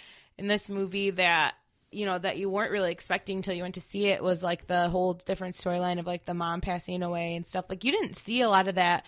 [0.42, 1.54] in this movie that
[1.90, 4.66] you know that you weren't really expecting until you went to see it was like
[4.66, 7.66] the whole different storyline of like the mom passing away and stuff.
[7.68, 9.04] Like you didn't see a lot of that.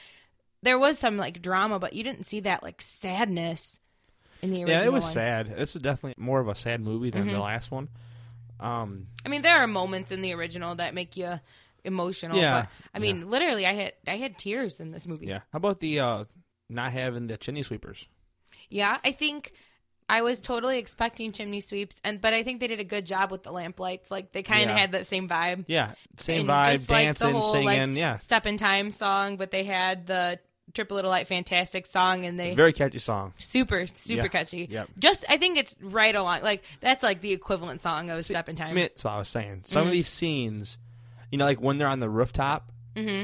[0.63, 3.79] There was some like drama, but you didn't see that like sadness
[4.43, 4.81] in the original.
[4.83, 5.13] Yeah, it was one.
[5.13, 5.57] sad.
[5.57, 7.33] This was definitely more of a sad movie than Mm-hmm.
[7.33, 7.89] the last one.
[8.61, 11.41] Um, I mean, there are moments in the original that make you
[11.85, 12.39] emotional.
[12.39, 15.27] Yeah, but I mean, literally, I had I had tears in this movie.
[15.27, 15.41] yeah.
[15.53, 16.25] How about the uh,
[16.71, 18.07] not having the chimney sweepers?
[18.71, 19.53] Yeah, I think
[20.09, 23.31] I was totally expecting chimney sweeps, and but I think they did a good job
[23.31, 24.11] with the lamp lights.
[24.11, 24.81] Like they kind of Yeah.
[24.81, 25.65] had that same vibe.
[25.67, 27.67] Yeah, same And vibe, just, like, dancing, the whole, singing.
[27.95, 30.39] like, yeah, Step in Time song, but they had the
[30.75, 33.33] Trip a Little Light Fantastic song, and they very catchy song.
[33.39, 34.29] super super Yeah.
[34.29, 34.67] catchy.
[34.71, 34.91] Yep.
[34.99, 36.43] Just I think it's right along.
[36.43, 38.75] Like that's like the equivalent song of Step in Time.
[38.75, 39.63] That's what I was saying.
[39.65, 39.87] Some Mm-hmm.
[39.89, 40.79] of these scenes,
[41.31, 42.71] you know, like when they're on the rooftop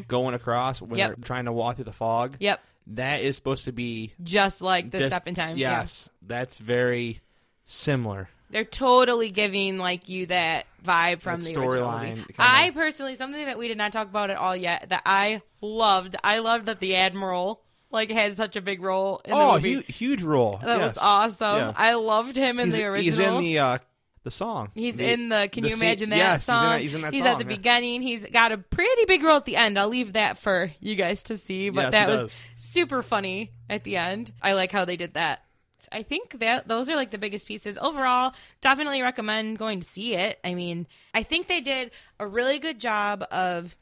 [0.09, 1.09] going across, when Yep.
[1.09, 2.37] they're trying to walk through the fog.
[2.41, 5.57] yep, That is supposed to be just like the just- Step in Time.
[5.57, 5.81] Yeah.
[5.81, 7.21] Yes, that's very
[7.65, 8.29] similar.
[8.51, 12.25] They're totally giving like you that vibe from That the original storyline.
[12.37, 16.17] I personally something that we did not talk about at all yet that I loved.
[16.25, 19.75] I loved that the admiral like had such a big role in the oh, movie.
[19.75, 20.59] hu- huge role.
[20.65, 20.95] that yes.
[20.95, 21.57] was awesome.
[21.57, 21.73] Yeah.
[21.77, 23.03] I loved him in he's, the original.
[23.03, 23.79] he's in the uh,
[24.23, 24.71] the song.
[24.75, 25.49] He's The- in the.
[25.51, 26.65] Can the you scene- imagine that yes, he's in song?
[26.71, 27.57] that- he's in that at song, the yeah.
[27.57, 28.03] beginning.
[28.03, 29.79] He's got a pretty big role at the end.
[29.79, 31.71] I'll leave that for you guys to see.
[31.71, 34.33] But Yes, that was super funny at the end.
[34.43, 35.45] I like how they did that.
[35.91, 37.79] I think that those are like the biggest pieces.
[37.81, 40.39] Overall, definitely recommend going to see it.
[40.45, 43.75] I mean, I think they did a really good job of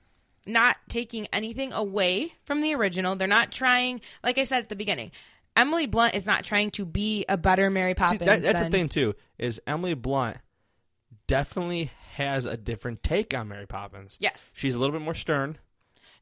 [0.46, 3.16] not taking anything away from the original.
[3.16, 5.10] They're not trying, like I said at the beginning,
[5.58, 8.20] Emily Blunt is not trying to be a better Mary See, Poppins.
[8.20, 9.14] that, that's than- the thing too.
[9.38, 10.38] Is Emily Blunt
[11.26, 14.16] definitely has a different take on Mary Poppins.
[14.20, 14.50] Yes.
[14.54, 15.58] she's a little bit more stern.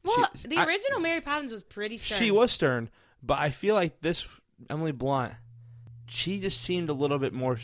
[0.03, 2.17] Well, She- the I- original Mary Poppins was pretty stern.
[2.19, 2.89] She was stern,
[3.23, 4.27] but I feel like this
[4.69, 5.33] Emily Blunt,
[6.07, 7.57] she just seemed a little bit more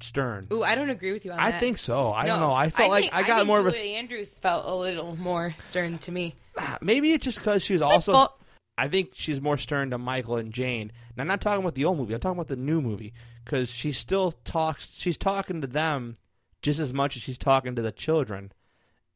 [0.00, 0.46] stern.
[0.52, 1.56] Ooh, I don't agree with you on I that.
[1.56, 2.12] I think so.
[2.12, 2.54] I No, don't know.
[2.54, 3.72] I felt like think- I got think more of a.
[3.72, 6.34] Julie Andrews felt a little more stern to me.
[6.80, 8.32] Maybe it's just because she was also.
[8.78, 10.92] I think she's more stern to Michael and Jane.
[11.16, 12.14] Now, I'm not talking about the old movie.
[12.14, 13.12] I'm talking about the new movie
[13.44, 14.98] because she still talks.
[14.98, 16.14] She's talking to them
[16.62, 18.52] just as much as she's talking to the children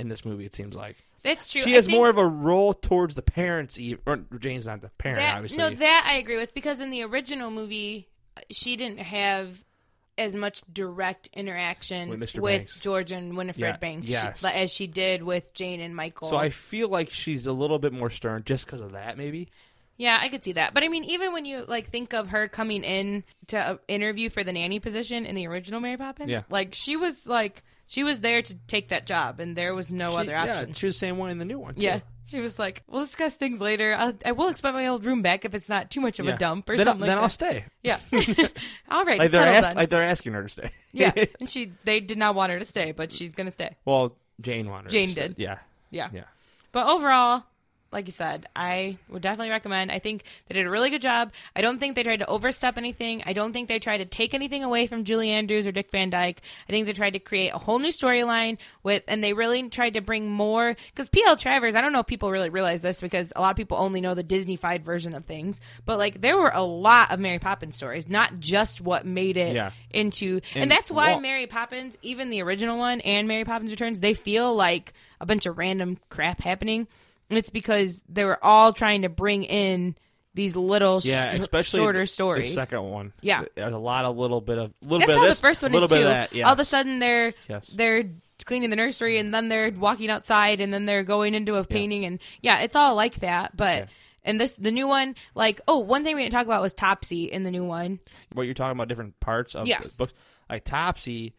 [0.00, 0.44] in this movie.
[0.44, 1.62] It seems like that's true.
[1.62, 3.78] she I has more of a role towards the parents.
[4.04, 5.58] Or Jane's not the parent, that, obviously.
[5.58, 9.64] No, that I agree with because in the original movie, uh, she didn't have
[10.18, 14.40] as much direct interaction With with George and Winifred Yeah, Banks yes.
[14.40, 16.28] she- as she did with Jane and Michael.
[16.28, 19.16] so I feel like she's a little bit more stern just because of that.
[19.16, 19.48] Maybe.
[19.96, 20.74] Yeah, I could see that.
[20.74, 24.30] But I mean, even when you like think of her coming in to uh, interview
[24.30, 26.42] for the nanny position in the original Mary Poppins, Yeah.
[26.50, 30.10] like she was like she was there to take that job, and there was no
[30.10, 30.72] She- other yeah, option.
[30.72, 31.74] she was the same way in the new one.
[31.74, 31.82] too.
[31.82, 32.00] Yeah.
[32.26, 33.94] She was like, "We'll discuss things later.
[33.98, 36.34] I'll, I will expect my old room back if it's not too much of Yeah.
[36.34, 37.64] a dump or then, something then like I'll that." stay.
[37.82, 37.98] Yeah.
[38.90, 39.18] All right.
[39.18, 39.76] Like they're, ask, then.
[39.76, 40.70] like they're asking her to stay.
[40.92, 41.12] yeah.
[41.40, 43.76] And she, they did not want her to stay, but she's gonna stay.
[43.84, 44.84] well, Jane wanted.
[44.84, 45.28] her to Jane stay.
[45.28, 45.34] did.
[45.38, 45.58] Yeah.
[45.90, 46.08] Yeah.
[46.12, 46.24] Yeah.
[46.72, 47.44] But overall,
[47.92, 49.92] like you said, I would definitely recommend.
[49.92, 51.32] I think they did a really good job.
[51.54, 53.22] I don't think they tried to overstep anything.
[53.26, 56.10] I don't think they tried to take anything away from Julie Andrews or Dick Van
[56.10, 56.40] Dyke.
[56.68, 59.94] I think they tried to create a whole new storyline with, and they really tried
[59.94, 60.74] to bring more.
[60.94, 61.36] Because P.L.
[61.36, 64.00] Travers, I don't know if people really realize this because a lot of people only
[64.00, 67.76] know the Disney-fied version of things, but like there were a lot of Mary Poppins
[67.76, 69.70] stories, not just what made it Yeah.
[69.90, 70.40] into.
[70.54, 74.00] And, And that's why Walt- Mary Poppins, even the original one and Mary Poppins Returns,
[74.00, 76.86] they feel like a bunch of random crap happening.
[77.32, 79.96] And it's because they were all trying to bring in
[80.34, 82.52] these little Yeah, especially shorter the stories.
[82.52, 83.14] second one.
[83.22, 83.44] Yeah.
[83.54, 85.62] there's a lot of little bit of little That's bit how of this, the first
[85.62, 85.96] one is bit too.
[85.96, 86.32] of that.
[86.34, 86.46] Yes.
[86.46, 87.68] All of a sudden they're Yes.
[87.68, 88.04] they're
[88.44, 92.04] cleaning the nursery and then they're walking outside and then they're going into a painting
[92.04, 93.56] and yeah, it's all like that.
[93.56, 93.86] But Yeah.
[94.24, 97.24] and this the new one, like oh, one thing we didn't talk about was Topsy
[97.24, 97.98] in the new one.
[98.34, 99.88] what you're talking about different parts of Yes.
[99.92, 100.12] the books.
[100.50, 101.34] Like Topsy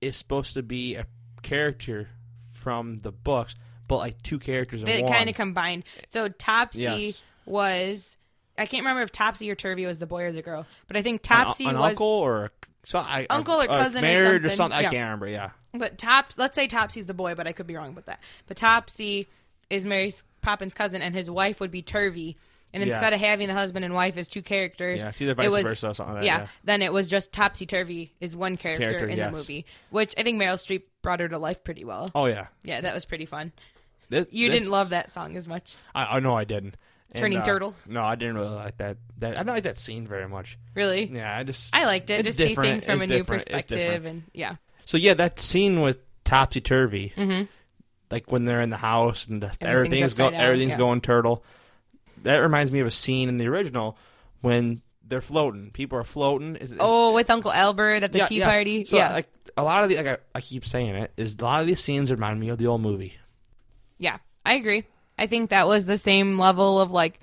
[0.00, 1.06] is supposed to be a
[1.42, 2.08] character
[2.50, 3.54] from the books,
[3.92, 5.12] but like two characters in They one.
[5.12, 5.84] kind of combined.
[6.08, 7.22] So Topsy Yes.
[7.46, 8.16] was
[8.58, 11.02] I can't remember if Topsy or Turvy was the boy or the girl, but I
[11.02, 12.50] think An- Topsy an, was uncle or
[12.84, 14.76] so I, Uncle or uh, cousin or married something.
[14.76, 14.90] I Yeah.
[14.90, 15.28] can't remember.
[15.28, 18.20] Yeah, But Tops, let's say Topsy's the boy, but I could be wrong about that.
[18.46, 19.28] But Topsy
[19.70, 22.36] is Mary Poppins' cousin, and his wife would be Turvy.
[22.74, 22.94] And Yeah.
[22.94, 25.50] instead of having the husband and wife as two characters, Yeah, it's either vice it
[25.50, 26.46] was, versa or something like that, yeah, yeah.
[26.64, 29.26] then it was just Topsy Turvy is one character, Character, in yes.
[29.30, 32.10] the movie, which I think Meryl Streep brought her to life pretty well.
[32.14, 33.52] Oh yeah, Yeah, that was pretty fun.
[34.08, 36.76] This- You this- didn't love that song as much, I, I know I didn't.
[37.14, 37.74] And, Turning uh, Turtle?
[37.86, 38.96] No, I didn't really like that.
[39.18, 40.58] That I didn't like that scene very much.
[40.74, 41.04] really.
[41.12, 42.24] Yeah, I just I liked it.
[42.24, 46.60] Just see things from a new perspective, and yeah, So yeah, that scene with topsy
[46.62, 47.48] turvy, Mhm.
[48.10, 49.64] like when they're in the house and the, Everything's
[50.12, 50.76] everything's go, down, everything's yeah.
[50.78, 51.44] going turtle.
[52.22, 53.98] That reminds me of a scene in the original
[54.40, 55.70] when they're floating.
[55.72, 56.56] People are floating.
[56.56, 58.54] Is it, Oh, with Uncle Albert at the Yeah, tea yes.
[58.54, 58.84] party.
[58.86, 61.42] So, yeah, like a lot of the like I, I keep saying it is a
[61.44, 63.18] lot of these scenes remind me of the old movie.
[64.02, 64.84] Yeah, I agree.
[65.16, 67.20] I think that was the same level of like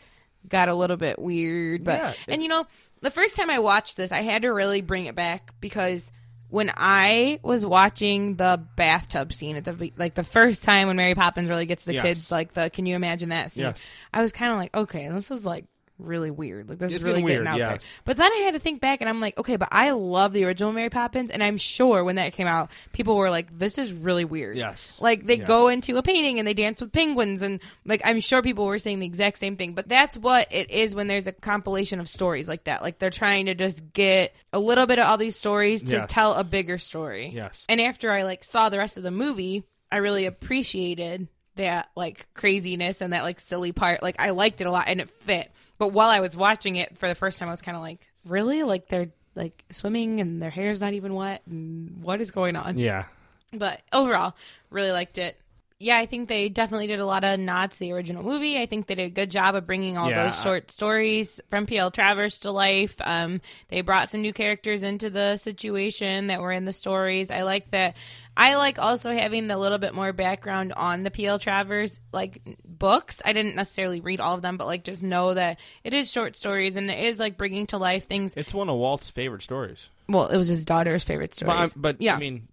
[0.48, 2.66] got a little bit weird, but Yeah, and you know,
[3.02, 6.10] the first time I watched this, I had to really bring it back because
[6.48, 11.14] when I was watching the bathtub scene at the like the first time when Mary
[11.16, 12.02] Poppins really gets the Yes.
[12.04, 13.66] kids like the can you imagine that scene?
[13.66, 13.86] Yes.
[14.14, 15.66] I was kind of like, okay, this is like
[16.00, 16.70] really weird.
[16.70, 17.68] Like this It's is really getting getting out yes.
[17.70, 17.80] there.
[18.06, 20.46] But then I had to think back and I'm like, okay, but I love the
[20.46, 23.94] original Mary Poppins and I'm sure when that came out, people were like, this is
[23.94, 24.58] really weird.
[24.58, 24.92] Yes.
[25.00, 25.48] Like they Yes.
[25.48, 28.80] go into a painting and they dance with penguins and like I'm sure people were
[28.80, 29.74] saying the exact same thing.
[29.74, 32.82] But that's what it is when there's a compilation of stories like that.
[32.82, 36.06] Like they're trying to just get a little bit of all these stories to Yes.
[36.10, 37.30] tell a bigger story.
[37.34, 37.66] Yes.
[37.68, 42.26] And after I like saw the rest of the movie, I really appreciated that like
[42.34, 44.02] craziness and that like silly part.
[44.04, 45.52] Like I liked it a lot and it fit.
[45.80, 48.08] But while I was watching it for the first time, I was kind of like,
[48.26, 48.62] really?
[48.62, 52.78] Like they're like swimming and their hair's not even wet and what is going on?
[52.78, 53.06] Yeah.
[53.54, 54.36] But overall,
[54.70, 55.40] really liked it.
[55.82, 58.60] Yeah, I think they definitely did a lot of nods to the original movie.
[58.60, 61.66] I think they did a good job of bringing all Yeah, those short stories from
[61.66, 61.90] P.L.
[61.90, 62.96] Travers to life.
[63.00, 63.40] Um,
[63.70, 67.32] they brought some new characters into the situation that were in the stories.
[67.32, 67.96] I like that.
[68.36, 71.40] I like also having the little bit more background on the P.L.
[71.40, 73.22] Travers like books.
[73.24, 76.36] I didn't necessarily read all of them, but like just know that it is short
[76.36, 78.34] stories and it is like bringing to life things.
[78.36, 79.88] It's one of Walt's favorite stories.
[80.10, 81.78] Well, it was his daughter's favorite But, stories.
[81.78, 82.49] I- but yeah, I mean,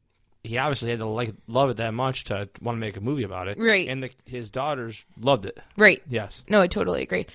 [0.46, 3.24] he obviously had to like love it that much to want to make a movie
[3.24, 3.58] about it.
[3.58, 3.88] Right.
[3.88, 5.58] And the, his daughters loved it.
[5.76, 6.02] right.
[6.08, 6.44] Yes.
[6.48, 7.26] No, I totally agree.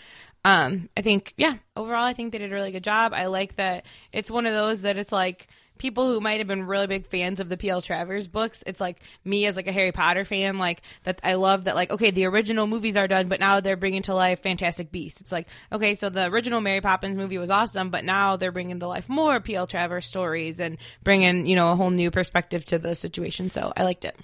[0.44, 3.14] Um, I think, yeah, overall, I think they did a really good job.
[3.14, 5.48] I like that it's one of those that it's like
[5.82, 7.82] people who might have been really big fans of the P.L.
[7.82, 8.64] Travers books.
[8.68, 11.20] It's like me as like a Harry Potter fan, like that.
[11.24, 14.14] I love that, like, okay, the original movies are done, but now they're bringing to
[14.14, 15.22] life Fantastic Beasts.
[15.22, 18.80] It's like, okay, so the original Mary Poppins movie was awesome, but now they're bringing
[18.80, 19.66] to life more P.L.
[19.66, 23.50] Travers stories and bringing, you know, a whole new perspective to the situation.
[23.50, 24.16] So I liked it.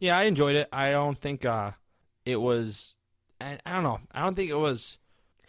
[0.00, 0.68] Yeah, I enjoyed it.
[0.72, 1.72] I don't think uh,
[2.24, 2.94] it was.
[3.38, 4.00] I, I don't know.
[4.12, 4.96] I don't think it was.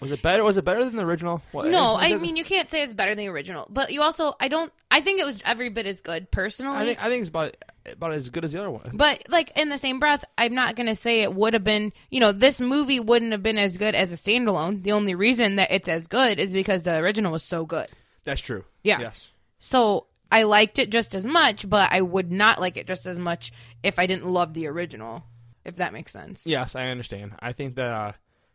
[0.03, 0.43] Was it better?
[0.43, 1.41] Was it better than the original?
[1.51, 4.33] What, No, I mean you can't say it's better than the original, but you also
[4.39, 6.77] I don't I think it was every bit as good personally.
[6.77, 8.91] I think I think it's about about as good as the other one.
[8.93, 11.91] but like in the same breath, I'm not gonna say it would have been.
[12.09, 14.83] You know, this movie wouldn't have been as good as a standalone.
[14.83, 17.87] The only reason that it's as good is because the original was so good.
[18.25, 18.63] That's true.
[18.83, 18.99] Yeah.
[18.99, 19.29] Yes.
[19.59, 23.19] So I liked it just as much, but I would not like it just as
[23.19, 23.51] much
[23.83, 25.23] if I didn't love the original.
[25.65, 26.45] If that makes sense.
[26.45, 27.35] Yes, I understand.
[27.39, 28.11] I think that uh,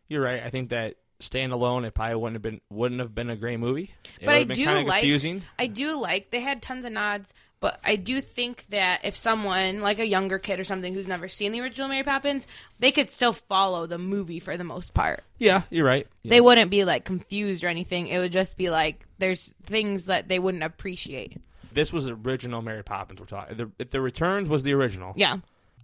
[0.07, 0.43] you're right.
[0.43, 3.93] I think that standalone, it probably wouldn't have been wouldn't have been a great movie.
[4.19, 5.43] It but I do like confusing.
[5.57, 9.81] I do like they had tons of nods, but I do think that if someone
[9.81, 12.47] like a younger kid or something who's never seen the original Mary Poppins,
[12.79, 15.23] they could still follow the movie for the most part.
[15.37, 16.07] Yeah, you're right.
[16.23, 16.29] Yeah.
[16.29, 18.07] They wouldn't be like confused or anything.
[18.07, 21.37] It would just be like there's things that they wouldn't appreciate.
[21.73, 23.19] this was the original Mary Poppins.
[23.19, 23.57] We're talking.
[23.57, 25.37] The, if the Returns was the original, Yeah.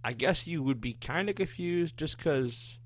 [0.04, 2.78] I guess you would be kind of confused just because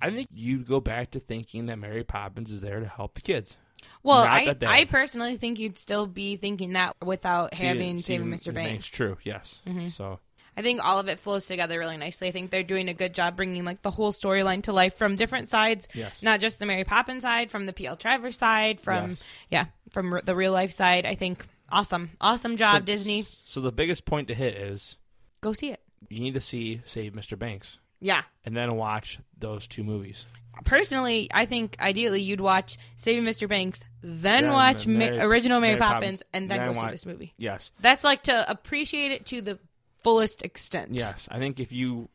[0.00, 3.20] I think you'd go back to thinking that Mary Poppins is there to help the
[3.20, 3.56] kids.
[4.02, 4.54] Well, I.
[4.66, 8.54] I personally think you'd still be thinking that without having Saving- Saving Mr.
[8.54, 8.86] Banks.
[8.86, 9.18] True.
[9.22, 9.60] Yes.
[9.66, 9.88] Mm-hmm.
[9.88, 10.18] So
[10.56, 12.26] I think all of it flows together really nicely.
[12.28, 15.14] I think they're doing a good job bringing like the whole storyline to life from
[15.16, 16.22] different sides, Yes.
[16.22, 17.96] not just the Mary Poppins side, from the P.L.
[17.96, 19.24] Travers side, from Yes.
[19.50, 21.06] yeah, from r- the real life side.
[21.06, 23.24] I think awesome, awesome job, so- Disney.
[23.44, 24.96] So the biggest point to hit is
[25.40, 25.80] Go see it.
[26.08, 27.38] you need to see Save Mr.
[27.38, 28.22] Banks Yeah.
[28.44, 30.24] and then watch those two movies.
[30.64, 33.48] Personally, I think ideally you'd watch Saving Mr.
[33.48, 36.80] Banks, then, Then watch Ma- Mary- original Mary, Mary Poppins, Poppins, and then, then go
[36.80, 37.32] see this movie.
[37.36, 37.70] Yes.
[37.80, 39.58] That's like to appreciate it to the
[40.02, 40.90] fullest extent.
[40.94, 41.28] Yes.
[41.30, 42.08] I think if you,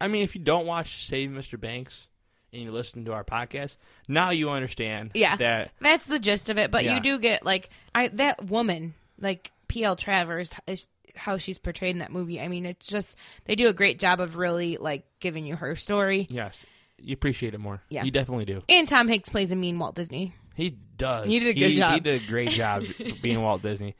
[0.00, 1.58] I mean, if you don't watch Saving Mr.
[1.58, 2.06] Banks
[2.52, 5.10] and you listen to our podcast, now you understand.
[5.14, 5.34] Yeah.
[5.36, 6.94] That That's the gist of it, but Yeah.
[6.94, 11.98] you do get like I that woman, like PL Travers is how she's portrayed in
[12.00, 12.40] that movie.
[12.40, 15.76] I mean, it's just they do a great job of really like giving you her
[15.76, 16.26] story.
[16.30, 16.64] yes,
[16.98, 17.82] you appreciate it more.
[17.88, 18.04] Yeah.
[18.04, 18.62] You definitely do.
[18.68, 20.34] And Tom Hanks plays a mean Walt Disney.
[20.54, 21.26] He does.
[21.26, 21.94] He did a good he, job.
[21.94, 22.84] He did a great job
[23.22, 23.94] being Walt Disney.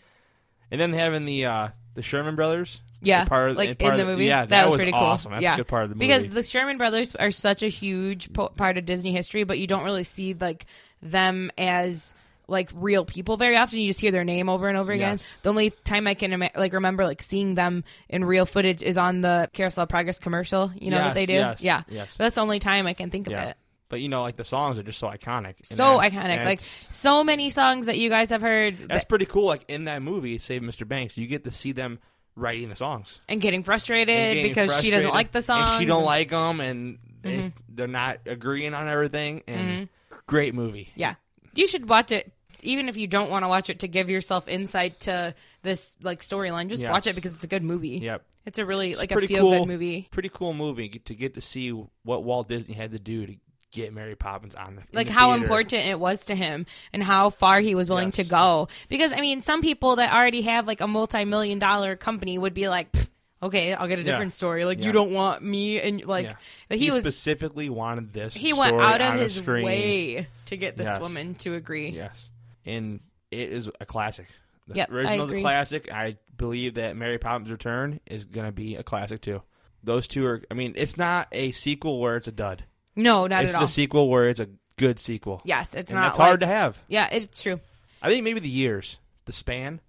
[0.71, 2.81] And then having the uh, the Sherman Brothers.
[3.03, 4.25] Yeah, part of- like part in of the movie.
[4.25, 5.01] Yeah, that, that, was, pretty cool.
[5.01, 5.33] awesome.
[5.33, 6.07] That's yeah, a good part of the movie.
[6.07, 9.67] because the Sherman Brothers are such a huge po- part of Disney history, but you
[9.67, 10.67] don't really see like
[11.03, 12.15] them as
[12.49, 13.79] like real people very often.
[13.81, 15.15] You just hear their name over and over again.
[15.15, 15.37] Yes.
[15.43, 18.97] The only time I can ima- like remember like seeing them in real footage is
[18.99, 20.73] on the Carousel Progress commercial.
[20.79, 21.33] You know Yes, that they do.
[21.35, 22.15] yes, yeah, yes.
[22.17, 23.57] But that's the only time I can think of it.
[23.89, 25.55] But you know, like the songs are just so iconic.
[25.65, 29.45] So iconic, like so many songs that you guys have heard that's that- pretty cool.
[29.47, 30.87] Like in that movie, Save Mr.
[30.87, 31.99] Banks, you get to see them
[32.35, 35.71] writing the songs and getting frustrated And getting because she doesn't like the songs.
[35.71, 37.49] and she don't like them, and Mm-hmm.
[37.71, 39.43] they're not agreeing on everything.
[39.49, 39.89] And
[40.29, 40.93] great movie.
[40.95, 41.15] Yeah,
[41.59, 42.33] you should watch it
[42.63, 46.21] even if you don't want to watch it to give yourself insight to this like
[46.23, 46.91] storyline, just Yes.
[46.93, 47.99] watch it because it's a good movie.
[47.99, 48.25] Yep.
[48.47, 50.09] It's a really like a feel cool good movie.
[50.11, 51.71] Pretty cool movie to get to see
[52.03, 53.35] what Walt Disney had to do to
[53.73, 55.43] get Mary Poppins on the in like the how theater.
[55.45, 58.31] important it was to him and how far he was willing to Yes.
[58.31, 62.55] go because i mean some people that already have like a multi-million dollar company would
[62.55, 63.11] be like "Pfft,
[63.43, 64.13] okay i'll get a Yeah.
[64.13, 64.87] different story like Yeah.
[64.87, 66.77] you don't want me and like Yeah.
[66.77, 68.35] he, He, was specifically wanted this.
[68.35, 69.65] he went story out of on a his screen.
[69.65, 71.01] way to get this Yes.
[71.01, 72.29] woman to agree Yes,
[72.65, 74.27] and it is a classic.
[74.69, 75.43] The Yep, I original's a agree.
[75.43, 75.93] classic.
[75.93, 79.43] I believe that Mary Poppins Return is going to be a classic too.
[79.85, 80.43] Those two are.
[80.51, 82.65] I mean, it's not a sequel where it's a dud.
[82.97, 85.41] no not it's at all It's a sequel where it's a good sequel.
[85.45, 86.83] yes it's and not that's hard like- to have.
[86.89, 87.61] yeah it's true
[88.03, 89.81] I think maybe the years, the span.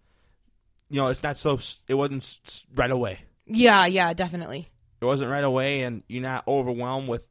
[0.89, 1.59] You know, it's not so.
[1.89, 3.19] It wasn't s- s- right away.
[3.47, 4.67] Yeah yeah definitely
[5.01, 7.23] It wasn't right away, and you're not overwhelmed with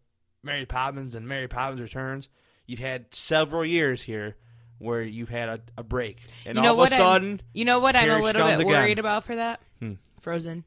[0.42, 2.28] Mary Poppins and Mary Poppins Returns.
[2.66, 4.36] You've had several years here
[4.78, 7.40] where you've had a, a break, and you know all what of a I'm- sudden,
[7.54, 8.66] you know what i'm a little bit again.
[8.66, 9.94] worried about for that Hmm.
[10.20, 10.64] frozen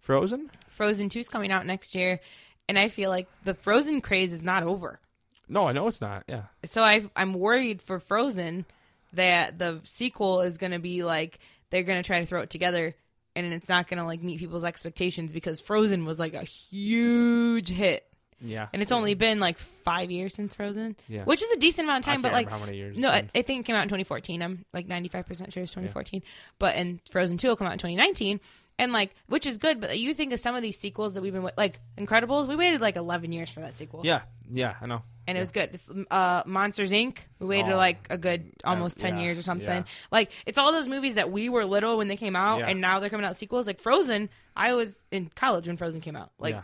[0.00, 0.50] Frozen.
[0.68, 2.20] frozen 2 is coming out next year
[2.68, 5.00] and i feel like the frozen craze is not over
[5.48, 6.24] No, I know it's not.
[6.28, 8.64] Yeah, so I I'm worried for Frozen
[9.12, 11.38] that the sequel is going to be like
[11.70, 12.94] they're going to try to throw it together
[13.36, 17.68] and it's not going to like meet people's expectations because Frozen was like a huge
[17.68, 18.06] hit
[18.40, 18.68] yeah.
[18.72, 21.24] and it's only been like 5 years since Frozen Yeah.
[21.24, 22.96] which is a decent amount of time but like how many years.
[22.98, 23.28] no I.
[23.34, 26.22] I think it came out in 2014 I'm like 95% sure it's 2014
[26.58, 28.40] but and Frozen 2 will come out in 2019
[28.78, 31.32] and like which is good but you think of some of these sequels that we've
[31.32, 34.22] been like Incredibles we waited like 11 years for that sequel yeah,
[34.52, 35.02] yeah, I know.
[35.26, 35.70] And it was good.
[35.72, 37.18] It's, uh, Monsters Inc.
[37.38, 37.76] We waited Oh.
[37.76, 39.66] like a good almost ten yeah, years or something.
[39.68, 39.82] yeah.
[40.10, 43.00] Like it's all those movies that we were little when they came out, and now
[43.00, 43.66] they're coming out sequels.
[43.66, 46.30] Like Frozen, I was in college when Frozen came out.
[46.38, 46.56] Like,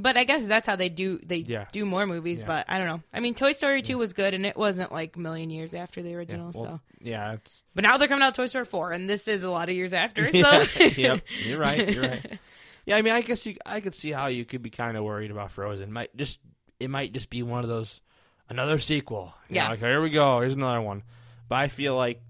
[0.00, 1.42] but I guess that's how they do they
[1.72, 2.44] do more movies.
[2.44, 3.02] But I don't know.
[3.12, 6.02] I mean, Toy Story two was good, and it wasn't like a million years after
[6.02, 6.52] the original.
[6.54, 9.42] well, so, yeah, it's but now they're coming out Toy Story four, and this is
[9.42, 10.30] a lot of years after.
[10.32, 10.38] So,
[10.78, 11.88] yeah, yep, you're right.
[11.92, 12.38] You're right.
[12.86, 15.04] Yeah, I mean, I guess you, I could see how you could be kind of
[15.04, 15.92] worried about Frozen.
[15.92, 16.38] Might just
[16.80, 18.00] it might just be one of those
[18.48, 19.34] another sequel.
[19.48, 19.68] You know, Yeah.
[19.70, 20.40] like here we go.
[20.40, 21.02] Here's another one.
[21.48, 22.20] But I feel like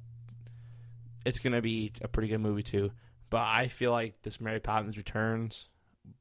[1.25, 2.91] it's gonna be a pretty good movie too.
[3.31, 5.69] But I feel like this Mary Poppins Returns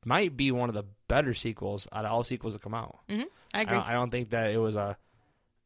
[0.03, 2.99] might be one of the better sequels out of all sequels that come out.
[3.07, 3.77] Mhm, I I agree.
[3.77, 4.97] don't, I don't think that it was a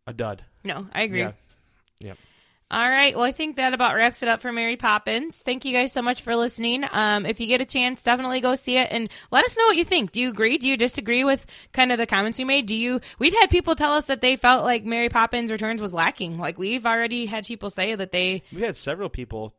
[0.07, 0.43] a dud.
[0.64, 1.20] no, I agree.
[1.20, 1.32] Yeah.
[1.99, 2.18] Yep.
[2.72, 3.13] All right.
[3.13, 5.41] Well, I think that about wraps it up for Mary Poppins.
[5.41, 6.86] Thank you guys so much for listening.
[6.89, 9.76] Um, if you get a chance, definitely go see it and let us know what
[9.76, 10.13] you think.
[10.13, 10.57] Do you agree?
[10.57, 12.67] Do you disagree with kind of the comments we made?
[12.67, 13.01] Do you?
[13.19, 16.38] We've had people tell us that they felt like Mary Poppins Returns was lacking.
[16.38, 18.43] Like we've already had people say that they.
[18.53, 19.53] We had several people.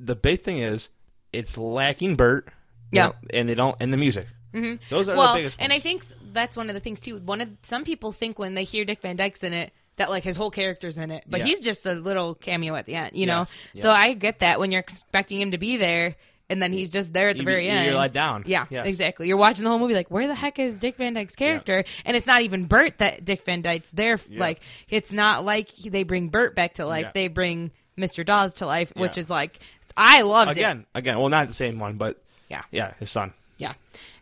[0.00, 0.88] The big thing is,
[1.32, 2.46] it's lacking Bert.
[2.90, 3.06] you Yeah.
[3.06, 4.26] know, and they don't, and the music.
[4.52, 4.82] Mm-hmm.
[4.90, 5.56] Those are Well, the biggest.
[5.60, 7.18] and I think that's one of the things too.
[7.18, 9.72] One of some people think when they hear Dick Van Dyke's in it
[10.02, 11.46] that like his whole character's in it, but Yeah.
[11.46, 13.46] he's just a little cameo at the end, you know.
[13.72, 13.82] Yes.
[13.82, 16.16] So I get that when you're expecting him to be there,
[16.50, 17.96] and then he's just there at the You- very you're end.
[17.96, 18.42] let down.
[18.46, 18.86] Yeah, Yes.
[18.86, 19.26] exactly.
[19.28, 21.84] You're watching the whole movie like, where the heck is Dick Van Dyke's character?
[22.04, 24.18] And it's not even Bert that Dick Van Dyke's there.
[24.28, 24.40] Yeah.
[24.40, 27.04] Like, it's not like they bring Bert back to life.
[27.06, 27.10] Yeah.
[27.14, 28.26] They bring Mr.
[28.26, 29.60] Dawes to life, which is like,
[29.96, 30.56] I loved it.
[30.58, 31.18] again, again.
[31.18, 32.62] Well, not the same one, but Yeah.
[32.70, 33.32] yeah, his son.
[33.56, 33.72] Yeah,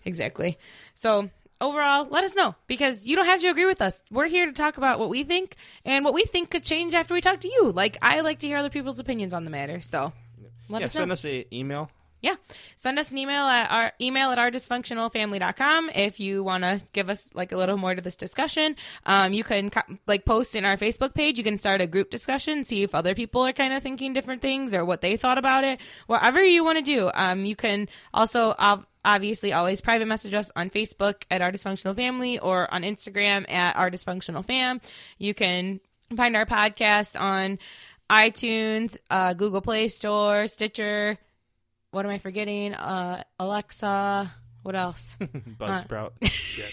[0.05, 0.57] exactly.
[0.95, 1.31] So
[1.61, 4.03] overall, let us know because you don't have to agree with us.
[4.11, 7.15] We're here to talk about what we think and what we think could change after
[7.15, 7.71] we talk to you.
[7.71, 9.81] Like I like to hear other people's opinions on the matter.
[9.81, 10.13] So
[10.69, 11.01] let yeah, us know.
[11.01, 11.91] send us an email.
[12.23, 12.35] Yeah.
[12.77, 17.09] Send us an email at our email at our dysfunctionalfamily.com if you want to give
[17.09, 18.77] us like a little more to this discussion.
[19.07, 21.39] Um, you can co- like post in our Facebook page.
[21.39, 24.43] You can start a group discussion, see if other people are kind of thinking different
[24.43, 25.81] things or what they thought about it.
[26.09, 27.11] Whatever you want to do.
[27.15, 31.97] Um, you can also ob- obviously always private message us on Facebook at our dysfunctional
[31.97, 34.81] family or on Instagram at our dysfunctional fam.
[35.19, 35.81] You can
[36.17, 37.59] find our podcast on
[38.11, 41.19] iTunes, uh, Google Play Store, Stitcher
[41.91, 42.75] what am I forgetting?
[42.75, 44.31] Uh, Alexa.
[44.63, 45.17] What else?
[45.21, 46.13] Buzzsprout.
[46.25, 46.71] Shit.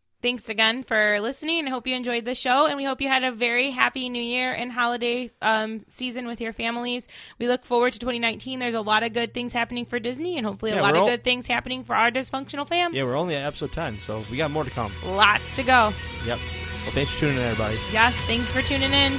[0.22, 1.66] Thanks again for listening.
[1.66, 4.22] I hope you enjoyed the show, and we hope you had a very happy New
[4.22, 7.08] Year and holiday um, season with your families.
[7.38, 8.58] We look forward to 2019.
[8.58, 11.08] There's a lot of good things happening for Disney, and hopefully a lot of all-
[11.08, 12.94] good things happening for our dysfunctional fam.
[12.94, 14.92] Yeah, we're only at episode ten, so we got more to come.
[15.06, 15.92] Lots to go.
[16.26, 16.38] Yep.
[16.38, 17.78] Well, thanks for tuning in, everybody.
[17.90, 19.18] Yes, thanks for tuning in.